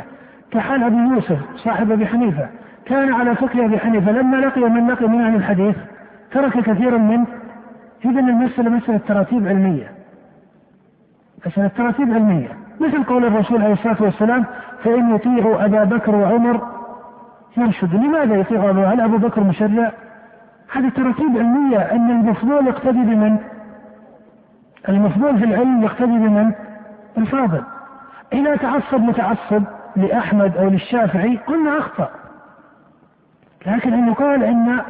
كحال 0.52 0.84
أبي 0.84 0.96
يوسف 0.96 1.40
صاحب 1.56 1.92
أبي 1.92 2.08
حنيفة. 2.08 2.48
كان 2.86 3.14
على 3.14 3.36
فقه 3.36 3.66
أبي 3.66 3.80
حنيفة 3.80 4.12
لما 4.12 4.38
لقي 4.38 4.62
من 4.62 4.88
لقي 4.88 5.08
من 5.08 5.22
أهل 5.22 5.36
الحديث 5.36 5.76
ترك 6.32 6.60
كثيرا 6.60 6.98
من 6.98 7.26
إذا 8.06 8.20
المسألة 8.20 8.70
مسألة 8.70 8.98
تراتيب 8.98 9.48
علمية 9.48 9.92
مسألة 11.46 11.68
تراتيب 11.68 12.14
علمية 12.14 12.50
مثل 12.80 13.04
قول 13.04 13.26
الرسول 13.26 13.62
عليه 13.62 13.74
الصلاة 13.74 14.02
والسلام 14.02 14.46
فإن 14.84 15.16
يطيعوا 15.16 15.66
أبا 15.66 15.84
بكر 15.84 16.16
وعمر 16.16 16.62
يرشد 17.58 17.96
لماذا 17.96 18.36
يطيع 18.36 18.70
أبو 18.70 18.84
هل 18.84 19.02
أبو 19.02 19.18
بكر 19.18 19.44
مشرع؟ 19.44 19.92
هذه 20.72 20.90
تراتيب 20.90 21.38
علمية 21.38 21.78
أن 21.78 22.12
المفضول 22.12 22.68
يقتدي 22.68 23.04
بمن؟ 23.04 23.38
المفضول 24.90 25.40
في 25.40 25.46
العلم 25.46 25.84
يقتدي 25.84 26.18
بمن؟ 26.18 26.52
الفاضل 27.18 27.64
إذا 28.34 28.56
تعصب 28.56 29.02
متعصب 29.02 29.64
لأحمد 29.96 30.58
أو 30.58 30.70
للشافعي 30.70 31.38
قلنا 31.48 31.78
أخطأ 31.80 32.10
لكن 33.68 33.94
أن 33.94 34.08
يقال 34.08 34.44
أن 34.44 34.82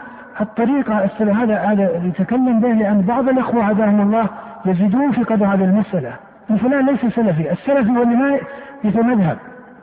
الطريقة 0.42 1.10
هذا 1.20 1.58
هذا 1.58 2.02
يتكلم 2.04 2.60
به 2.60 2.68
لأن 2.68 3.02
بعض 3.02 3.30
الأخوة 3.30 3.64
هداهم 3.64 4.02
الله 4.02 4.30
يزيدون 4.66 5.12
في 5.12 5.24
قدر 5.24 5.46
هذه 5.46 5.64
المسألة. 5.64 6.14
فلان 6.48 6.86
ليس 6.86 7.16
سلفي 7.16 7.52
السلفي 7.52 7.90
هو 7.90 8.04
اللي 8.04 8.16
ما 8.16 8.40
يتمذهب 8.84 9.38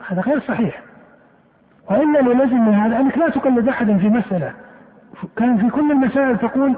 هذا 0.09 0.21
غير 0.21 0.39
صحيح. 0.39 0.81
وإلا 1.89 2.19
لو 2.19 2.31
لزم 2.31 2.65
من 2.65 2.73
هذا 2.73 2.99
أنك 2.99 3.17
لا 3.17 3.29
تقلد 3.29 3.69
أحدا 3.69 3.97
في 3.97 4.09
مسألة. 4.09 4.51
كان 5.37 5.57
في 5.57 5.69
كل 5.69 5.91
المسائل 5.91 6.37
تقول 6.37 6.75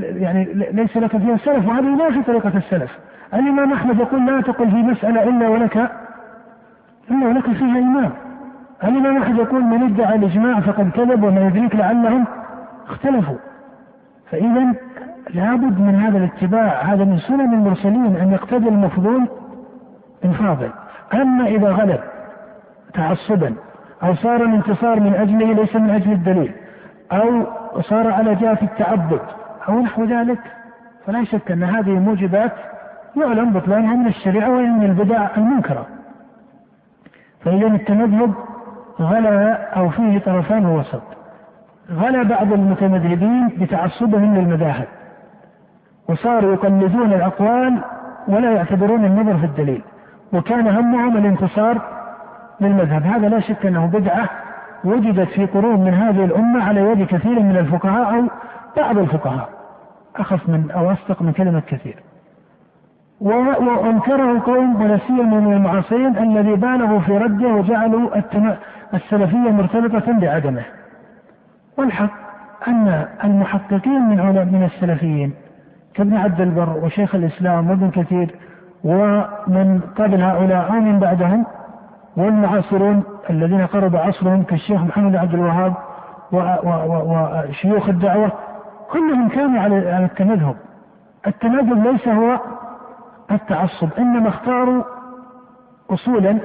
يعني 0.00 0.44
ليس 0.54 0.96
لك 0.96 1.16
فيها 1.16 1.36
سلف 1.36 1.68
وهذا 1.68 1.86
ينافي 1.88 2.22
طريقة 2.22 2.52
السلف. 2.56 2.98
الإمام 3.34 3.72
أحمد 3.72 3.98
يقول 3.98 4.26
لا 4.26 4.40
تقل 4.40 4.70
في 4.70 4.76
مسألة 4.76 5.22
إلا 5.22 5.48
ولك 5.48 5.90
إلا 7.10 7.26
ولك 7.26 7.50
فيها 7.50 7.78
إمام. 7.78 8.10
الإمام 8.84 9.22
أحمد 9.22 9.38
يقول 9.38 9.62
من 9.62 9.82
ادعى 9.82 10.14
الإجماع 10.14 10.60
فقد 10.60 10.90
كذب 10.90 11.22
وما 11.22 11.40
يدريك 11.40 11.76
لعلهم 11.76 12.24
اختلفوا؟ 12.88 13.36
فإذا 14.30 14.74
لابد 15.30 15.80
من 15.80 15.94
هذا 15.94 16.18
الاتباع 16.18 16.82
هذا 16.82 17.04
من 17.04 17.18
سنن 17.18 17.54
المرسلين 17.54 18.16
أن 18.16 18.32
يقتدي 18.32 18.68
المفضول 18.68 19.28
بالفاضل 20.22 20.70
أما 21.14 21.46
إذا 21.46 21.70
غلب 21.70 22.00
تعصبا 22.94 23.54
أو 24.02 24.14
صار 24.14 24.44
الانتصار 24.44 25.00
من 25.00 25.14
أجله 25.14 25.52
ليس 25.52 25.76
من 25.76 25.90
أجل 25.90 26.12
الدليل 26.12 26.52
أو 27.12 27.46
صار 27.80 28.12
على 28.12 28.34
جهة 28.34 28.58
التعبد 28.62 29.20
أو 29.68 29.80
نحو 29.80 30.04
ذلك 30.04 30.40
فلا 31.06 31.24
شك 31.24 31.50
أن 31.50 31.62
هذه 31.62 31.90
موجبات 31.90 32.52
يعلم 33.16 33.52
بطلانها 33.52 33.94
من 33.94 34.06
الشريعة 34.06 34.50
وهي 34.50 34.66
من 34.66 34.84
البدع 34.84 35.28
المنكرة. 35.36 35.86
فإذا 37.44 37.66
التمذهب 37.66 38.34
غلا 39.00 39.74
أو 39.76 39.88
فيه 39.88 40.18
طرفان 40.18 40.66
وسط. 40.66 41.02
غلا 41.92 42.22
بعض 42.22 42.52
المتمذهبين 42.52 43.48
بتعصبهم 43.48 44.34
للمذاهب 44.34 44.86
وصاروا 46.08 46.52
يقلدون 46.52 47.12
الأقوال 47.12 47.78
ولا 48.28 48.50
يعتبرون 48.50 49.04
النظر 49.04 49.38
في 49.38 49.46
الدليل 49.46 49.82
وكان 50.32 50.66
همهم 50.68 51.16
الانتصار 51.16 51.78
للمذهب. 52.60 53.02
هذا 53.02 53.28
لا 53.28 53.40
شك 53.40 53.66
أنه 53.66 53.86
بدعة 53.86 54.28
وجدت 54.84 55.28
في 55.28 55.46
قرون 55.46 55.80
من 55.80 55.94
هذه 55.94 56.24
الأمة 56.24 56.64
على 56.64 56.80
يد 56.80 57.06
كثير 57.06 57.40
من 57.40 57.56
الفقهاء 57.56 58.14
أو 58.14 58.22
بعض 58.76 58.98
الفقهاء 58.98 59.48
أخف 60.16 60.48
من 60.48 60.70
أو 60.70 60.92
أصدق 60.92 61.22
من 61.22 61.32
كلمة 61.32 61.60
كثير. 61.60 61.96
وأنكره 63.20 64.40
قوم 64.40 64.82
ولا 64.82 64.98
سيما 64.98 65.40
من 65.40 65.52
المعاصرين 65.52 66.18
الذي 66.18 66.54
بالغوا 66.54 67.00
في 67.00 67.18
رده 67.18 67.48
وجعلوا 67.48 68.18
السلفية 68.94 69.50
مرتبطة 69.50 70.12
بعدمه. 70.20 70.64
والحق 71.78 72.10
أن 72.68 73.06
المحققين 73.24 74.02
من 74.08 74.16
من 74.52 74.70
السلفيين 74.74 75.34
كابن 75.94 76.16
عبد 76.16 76.40
البر 76.40 76.78
وشيخ 76.84 77.14
الإسلام 77.14 77.70
وابن 77.70 77.90
كثير 77.90 78.34
ومن 78.84 79.80
قبل 79.96 80.22
هؤلاء 80.22 80.72
أو 80.72 80.80
من 80.80 80.98
بعدهم 80.98 81.46
والمعاصرون 82.16 83.02
الذين 83.30 83.66
قرب 83.66 83.96
عصرهم 83.96 84.42
كالشيخ 84.42 84.80
محمد 84.80 85.16
عبد 85.16 85.34
الوهاب 85.34 85.74
وشيوخ 86.32 87.88
الدعوة 87.88 88.32
كلهم 88.90 89.28
كانوا 89.28 89.60
على 89.60 90.04
التمذهب. 90.04 90.56
التمذهب 91.26 91.86
ليس 91.86 92.08
هو 92.08 92.40
التعصب 93.30 93.88
إنما 93.98 94.28
اختاروا 94.28 94.82
اصولا 95.90 96.38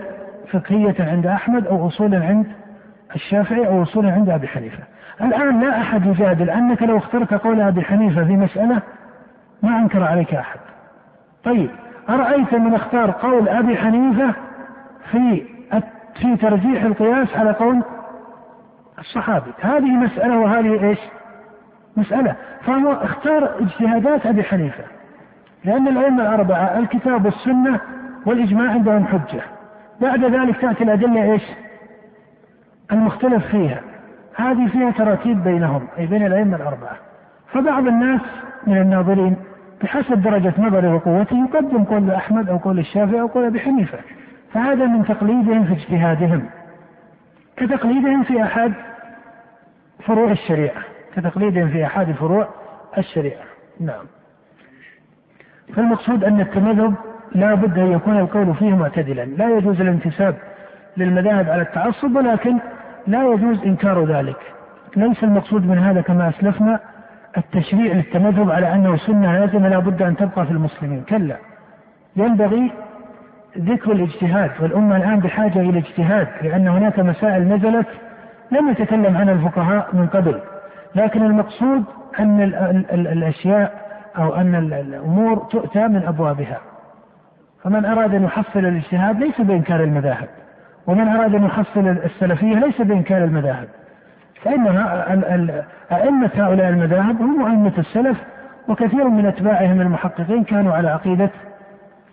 فقهية 0.51 0.95
عند 0.99 1.27
أحمد 1.27 1.67
أو 1.67 1.87
أصولا 1.87 2.25
عند 2.25 2.45
الشافعي 3.15 3.67
أو 3.67 3.83
أصولا 3.83 4.11
عند 4.11 4.29
أبي 4.29 4.47
حنيفة. 4.47 4.83
الآن 5.21 5.61
لا 5.61 5.81
أحد 5.81 6.05
يجادل 6.05 6.49
أنك 6.49 6.83
لو 6.83 6.97
اخترت 6.97 7.33
قول 7.33 7.61
أبي 7.61 7.81
حنيفة 7.81 8.23
في 8.23 8.37
مسألة 8.37 8.81
ما 9.63 9.79
أنكر 9.79 10.03
عليك 10.03 10.33
أحد. 10.33 10.59
طيب 11.43 11.69
أرأيت 12.09 12.53
من 12.53 12.73
اختار 12.73 13.11
قول 13.11 13.49
أبي 13.49 13.77
حنيفة 13.77 14.33
في 15.11 15.43
في 16.21 16.35
ترجيح 16.35 16.83
القياس 16.83 17.37
على 17.37 17.51
قول 17.51 17.83
الصحابي، 18.99 19.51
هذه 19.61 19.91
مسألة 19.91 20.39
وهذه 20.39 20.83
إيش؟ 20.83 20.99
مسألة، 21.97 22.35
فهو 22.65 22.91
اختار 22.91 23.49
اجتهادات 23.59 24.25
أبي 24.25 24.43
حنيفة. 24.43 24.83
لأن 25.65 25.87
الأئمة 25.87 26.21
الأربعة 26.21 26.79
الكتاب 26.79 27.25
والسنة 27.25 27.79
والإجماع 28.25 28.71
عندهم 28.71 29.07
حجة 29.07 29.41
بعد 30.01 30.25
ذلك 30.25 30.61
تأتي 30.61 30.83
الأدلة 30.83 31.31
إيش؟ 31.33 31.43
المختلف 32.91 33.45
فيها. 33.45 33.81
هذه 34.35 34.67
فيها 34.67 34.91
تراتيب 34.91 35.43
بينهم 35.43 35.87
أي 35.97 36.05
بين 36.05 36.25
الأئمة 36.25 36.55
الأربعة. 36.55 36.97
فبعض 37.53 37.87
الناس 37.87 38.21
من 38.67 38.77
الناظرين 38.77 39.35
بحسب 39.83 40.21
درجة 40.21 40.53
نظره 40.57 40.95
وقوته 40.95 41.37
يقدم 41.37 41.83
قول 41.83 42.11
أحمد 42.11 42.49
أو 42.49 42.57
قول 42.57 42.79
الشافعي 42.79 43.21
أو 43.21 43.27
قول 43.27 43.45
أبي 43.45 43.59
حنيفة. 43.59 43.97
فهذا 44.53 44.85
من 44.85 45.05
تقليدهم 45.05 45.63
في 45.63 45.73
اجتهادهم. 45.73 46.49
كتقليدهم 47.57 48.23
في 48.23 48.43
أحد 48.43 48.73
فروع 49.99 50.31
الشريعة. 50.31 50.81
كتقليدهم 51.15 51.69
في 51.69 51.85
أحد 51.85 52.11
فروع 52.11 52.47
الشريعة. 52.97 53.43
نعم. 53.79 54.05
فالمقصود 55.75 56.23
أن 56.23 56.41
التمذهب 56.41 56.93
لا 57.35 57.53
بد 57.53 57.79
أن 57.79 57.91
يكون 57.91 58.17
القول 58.17 58.55
فيه 58.55 58.75
معتدلا. 58.75 59.25
لا 59.25 59.57
يجوز 59.57 59.81
الانتساب 59.81 60.35
للمذاهب 60.97 61.49
على 61.49 61.61
التعصب 61.61 62.15
ولكن 62.15 62.57
لا 63.07 63.33
يجوز 63.33 63.63
إنكار 63.65 64.05
ذلك. 64.05 64.37
ليس 64.95 65.23
المقصود 65.23 65.67
من 65.67 65.77
هذا 65.77 66.01
كما 66.01 66.29
أسلفنا 66.29 66.79
التشريع 67.37 67.93
للتمذهب 67.93 68.51
على 68.51 68.73
أنه 68.73 68.97
سنة 68.97 69.39
لازمة 69.39 69.69
لا 69.69 69.79
بد 69.79 70.01
أن 70.01 70.15
تبقى 70.15 70.45
في 70.45 70.51
المسلمين. 70.51 71.03
كلا. 71.09 71.35
ينبغي 72.15 72.71
ذكر 73.57 73.91
الاجتهاد 73.91 74.51
والأمة 74.61 74.97
الآن 74.97 75.19
بحاجة 75.19 75.59
إلى 75.59 75.79
اجتهاد 75.79 76.27
لأن 76.41 76.67
هناك 76.67 76.99
مسائل 76.99 77.47
نزلت 77.47 77.87
لم 78.51 78.69
يتكلم 78.69 79.17
عنها 79.17 79.33
الفقهاء 79.33 79.87
من 79.93 80.07
قبل. 80.07 80.39
لكن 80.95 81.23
المقصود 81.25 81.83
أن 82.19 82.41
الأشياء 82.91 83.87
أو 84.17 84.35
أن 84.35 84.55
الأمور 84.55 85.37
تؤتى 85.37 85.87
من 85.87 86.03
أبوابها. 86.07 86.57
فمن 87.67 87.85
أراد 87.85 88.15
أن 88.15 88.23
يحصل 88.23 88.59
الاجتهاد 88.59 89.19
ليس 89.19 89.41
بإنكار 89.41 89.83
المذاهب 89.83 90.27
ومن 90.87 91.07
أراد 91.07 91.35
أن 91.35 91.43
يحصل 91.43 91.87
السلفية 91.87 92.55
ليس 92.55 92.81
بإنكار 92.81 93.23
المذاهب. 93.23 93.67
فإنها 94.43 95.13
أئمة 95.91 96.29
هؤلاء 96.35 96.69
المذاهب 96.69 97.21
هم 97.21 97.45
أئمة 97.45 97.73
السلف 97.77 98.17
وكثير 98.67 99.07
من 99.09 99.25
أتباعهم 99.25 99.81
المحققين 99.81 100.43
كانوا 100.43 100.73
على 100.73 100.89
عقيدة 100.89 101.29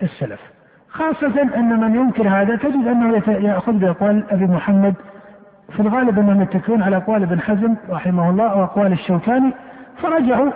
السلف. 0.03 0.41
خاصة 0.89 1.43
أن 1.43 1.81
من 1.81 1.95
ينكر 1.95 2.29
هذا 2.29 2.57
تجد 2.57 2.87
أنه 2.87 3.23
يأخذ 3.29 3.73
بأقوال 3.73 4.25
أبي 4.31 4.47
محمد. 4.47 4.95
في 5.73 5.81
الغالب 5.81 6.19
أنهم 6.19 6.43
يتكلون 6.43 6.83
على 6.83 6.97
أقوال 6.97 7.23
ابن 7.23 7.41
حزم 7.41 7.75
رحمه 7.91 8.31
الله 8.31 8.57
وأقوال 8.57 8.93
الشوكاني. 8.93 9.53
فرجعوا 10.03 10.51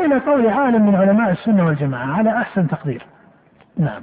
إلى 0.00 0.18
قول 0.18 0.48
عالم 0.48 0.86
من 0.86 0.94
علماء 0.94 1.30
السنة 1.30 1.66
والجماعة 1.66 2.16
على 2.16 2.36
أحسن 2.36 2.68
تقدير. 2.68 3.06
نعم. 3.78 4.02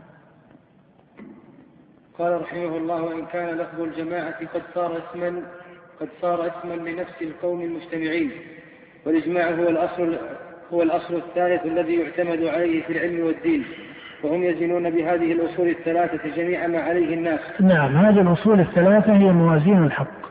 قال 2.19 2.41
رحمه 2.41 2.78
الله 2.78 3.02
وإن 3.02 3.26
كان 3.26 3.58
لفظ 3.58 3.82
الجماعة 3.82 4.39
قد 4.54 4.62
صار 4.76 4.97
اسما 4.97 5.41
قد 5.99 6.08
صار 6.21 6.47
اسما 6.47 6.73
لنفس 6.73 7.21
القوم 7.21 7.62
المجتمعين. 7.62 8.32
والإجماع 9.06 9.49
هو 9.49 9.69
الأصل 9.69 10.17
هو 10.73 10.82
الأصل 10.82 11.15
الثالث 11.15 11.65
الذي 11.65 11.95
يعتمد 11.95 12.45
عليه 12.45 12.84
في 12.84 12.93
العلم 12.93 13.26
والدين. 13.26 13.63
وهم 14.23 14.43
يزنون 14.43 14.89
بهذه 14.89 15.32
الأصول 15.32 15.67
الثلاثة 15.67 16.36
جميع 16.36 16.67
ما 16.67 16.82
عليه 16.82 17.13
الناس. 17.13 17.39
نعم 17.60 17.97
هذه 17.97 18.21
الأصول 18.21 18.60
الثلاثة 18.60 19.13
هي 19.13 19.32
موازين 19.32 19.84
الحق. 19.84 20.23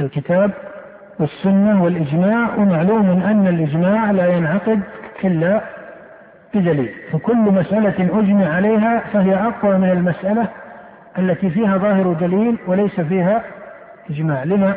الكتاب 0.00 0.50
والسنة 1.20 1.84
والإجماع 1.84 2.54
ومعلوم 2.54 3.22
أن 3.22 3.46
الإجماع 3.46 4.10
لا 4.10 4.36
ينعقد 4.36 4.80
إلا 5.24 5.60
بدليل. 6.54 6.94
فكل 7.12 7.36
مسألة 7.36 8.18
أجمع 8.18 8.54
عليها 8.54 9.04
فهي 9.12 9.34
أقوى 9.34 9.78
من 9.78 9.90
المسألة 9.90 10.48
التي 11.18 11.50
فيها 11.50 11.76
ظاهر 11.76 12.12
دليل 12.12 12.58
وليس 12.66 13.00
فيها 13.00 13.42
إجماع. 14.10 14.44
لما؟ 14.44 14.76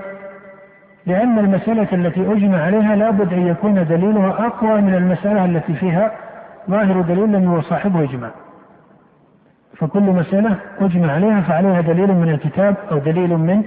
لأن 1.06 1.40
المسألة 1.40 1.88
التي 1.94 2.32
أجمع 2.32 2.62
عليها 2.62 2.96
لابد 2.96 3.34
أن 3.34 3.48
يكون 3.48 3.88
دليلها 3.88 4.48
أقوى 4.48 4.82
من 4.82 4.96
المسألة 4.96 5.46
التي 5.46 5.74
فيها 5.74 6.12
ظاهر 6.70 7.02
دليل 7.02 7.34
لم 7.34 7.60
يصاحبه 7.60 8.04
إجماع. 8.04 8.32
فكل 9.78 10.00
مسألة 10.00 10.56
أجمع 10.80 11.14
عليها 11.14 11.42
فعليها 11.42 11.82
دليل 11.82 12.14
من 12.14 12.30
الكتاب 12.30 12.76
أو 12.92 12.98
دليل 12.98 13.38
من 13.38 13.64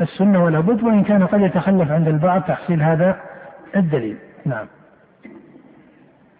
السنة 0.00 0.44
ولا 0.44 0.60
بد 0.60 0.82
وإن 0.82 1.04
كان 1.04 1.26
قد 1.26 1.40
يتخلف 1.40 1.90
عند 1.90 2.08
البعض 2.08 2.42
تحصيل 2.42 2.82
هذا 2.82 3.16
الدليل. 3.76 4.16
نعم. 4.46 4.66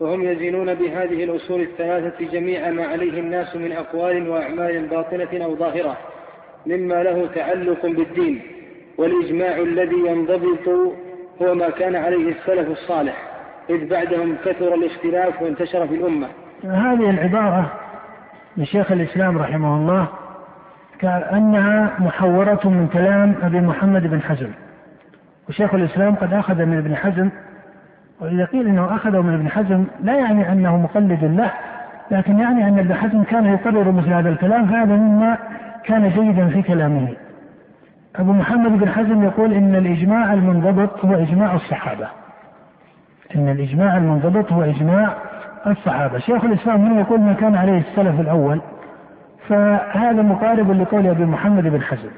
وهم 0.02 0.22
يزنون 0.22 0.74
بهذه 0.74 1.24
الأصول 1.24 1.60
الثلاثة 1.60 2.24
جميع 2.32 2.70
ما 2.70 2.86
عليه 2.86 3.20
الناس 3.20 3.56
من 3.56 3.72
أقوال 3.72 4.28
وأعمال 4.28 4.86
باطنة 4.86 5.44
أو 5.44 5.56
ظاهرة 5.56 5.96
مما 6.66 7.02
له 7.02 7.28
تعلق 7.34 7.86
بالدين 7.86 8.42
والإجماع 8.98 9.56
الذي 9.56 10.06
ينضبط 10.06 10.68
هو 11.42 11.54
ما 11.54 11.70
كان 11.70 11.96
عليه 11.96 12.32
السلف 12.32 12.70
الصالح 12.70 13.16
إذ 13.70 13.88
بعدهم 13.88 14.36
كثر 14.44 14.74
الاختلاف 14.74 15.42
وانتشر 15.42 15.86
في 15.86 15.94
الأمة. 15.94 16.28
هذه 16.64 17.10
العبارة 17.10 17.72
لشيخ 18.56 18.92
الإسلام 18.92 19.38
رحمه 19.38 19.76
الله 19.76 20.08
كأنها 20.98 21.96
محورة 21.98 22.60
من 22.68 22.88
كلام 22.92 23.34
أبي 23.42 23.60
محمد 23.60 24.02
بن 24.06 24.22
حزم 24.22 24.50
وشيخ 25.48 25.74
الإسلام 25.74 26.14
قد 26.14 26.32
أخذ 26.32 26.64
من 26.64 26.78
ابن 26.78 26.96
حزم 26.96 27.30
وإذا 28.22 28.44
قيل 28.44 28.68
أنه 28.68 28.94
أخذه 28.94 29.20
من 29.20 29.34
ابن 29.34 29.48
حزم 29.48 29.84
لا 30.02 30.14
يعني 30.14 30.52
أنه 30.52 30.76
مقلد 30.76 31.24
له 31.24 31.52
لكن 32.10 32.38
يعني 32.38 32.68
أن 32.68 32.78
ابن 32.78 32.94
حزم 32.94 33.22
كان 33.22 33.46
يقرر 33.46 33.90
مثل 33.90 34.12
هذا 34.12 34.28
الكلام 34.28 34.66
فهذا 34.66 34.96
مما 34.96 35.38
كان 35.84 36.08
جيدا 36.08 36.48
في 36.48 36.62
كلامه. 36.62 37.08
أبو 38.16 38.32
محمد 38.32 38.78
بن 38.78 38.88
حزم 38.88 39.24
يقول 39.24 39.52
إن 39.52 39.74
الإجماع 39.74 40.32
المنضبط 40.32 41.04
هو 41.04 41.14
إجماع 41.14 41.54
الصحابة. 41.54 42.08
إن 43.36 43.48
الإجماع 43.48 43.96
المنضبط 43.96 44.52
هو 44.52 44.62
إجماع 44.62 45.14
الصحابة. 45.66 46.18
شيخ 46.18 46.44
الإسلام 46.44 46.80
هنا 46.80 47.00
يقول 47.00 47.20
ما 47.20 47.32
كان 47.32 47.54
عليه 47.54 47.78
السلف 47.78 48.20
الأول 48.20 48.60
فهذا 49.48 50.22
مقارب 50.22 50.70
لقول 50.70 51.06
أبي 51.06 51.24
محمد 51.24 51.62
بن 51.62 51.82
حزم. 51.82 52.10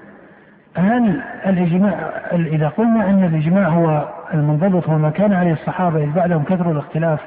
هل 0.76 1.22
الإجماع 1.46 1.92
إذا 2.32 2.68
قلنا 2.68 3.10
أن 3.10 3.24
الإجماع 3.24 3.68
هو 3.68 4.08
المنضبط 4.34 4.88
هو 4.88 4.98
ما 4.98 5.10
كان 5.10 5.32
عليه 5.32 5.52
الصحابة 5.52 6.04
إذ 6.04 6.10
بعدهم 6.10 6.44
كثر 6.44 6.70
الاختلاف 6.70 7.20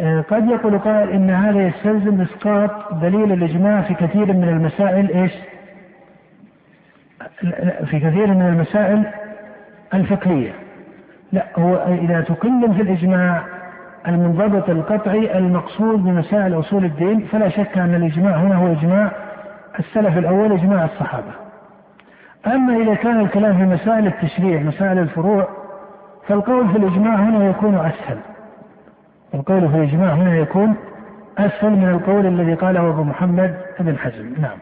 آه، 0.00 0.20
قد 0.20 0.48
يقول 0.50 0.78
قائل 0.78 1.10
إن 1.10 1.30
هذا 1.30 1.66
يستلزم 1.66 2.20
إسقاط 2.20 2.94
دليل 2.94 3.32
الإجماع 3.32 3.82
في 3.82 3.94
كثير 3.94 4.32
من 4.32 4.48
المسائل 4.48 5.10
إيش؟ 5.10 5.32
في 7.86 8.00
كثير 8.00 8.26
من 8.26 8.48
المسائل 8.48 9.06
الفقهية 9.94 10.52
لا 11.32 11.46
هو 11.58 11.76
إذا 11.76 12.20
تكلم 12.20 12.74
في 12.74 12.82
الإجماع 12.82 13.42
المنضبط 14.08 14.70
القطعي 14.70 15.38
المقصود 15.38 16.04
بمسائل 16.04 16.60
أصول 16.60 16.84
الدين 16.84 17.20
فلا 17.20 17.48
شك 17.48 17.78
أن 17.78 17.94
الإجماع 17.94 18.36
هنا 18.36 18.54
هو 18.54 18.72
إجماع 18.72 19.10
السلف 19.78 20.18
الأول 20.18 20.52
إجماع 20.52 20.84
الصحابة 20.84 21.49
أما 22.46 22.76
إذا 22.76 22.94
كان 22.94 23.20
الكلام 23.20 23.56
في 23.56 23.64
مسائل 23.64 24.06
التشريع 24.06 24.62
مسائل 24.62 24.98
الفروع 24.98 25.48
فالقول 26.28 26.68
في 26.68 26.78
الإجماع 26.78 27.14
هنا 27.14 27.50
يكون 27.50 27.74
أسهل. 27.74 28.18
القول 29.34 29.68
في 29.68 29.76
الإجماع 29.76 30.14
هنا 30.14 30.36
يكون 30.36 30.76
أسهل 31.38 31.70
من 31.70 31.88
القول 31.88 32.26
الذي 32.26 32.54
قاله 32.54 32.88
أبو 32.88 33.02
محمد 33.02 33.56
بن 33.80 33.98
حزم. 33.98 34.34
نعم. 34.40 34.58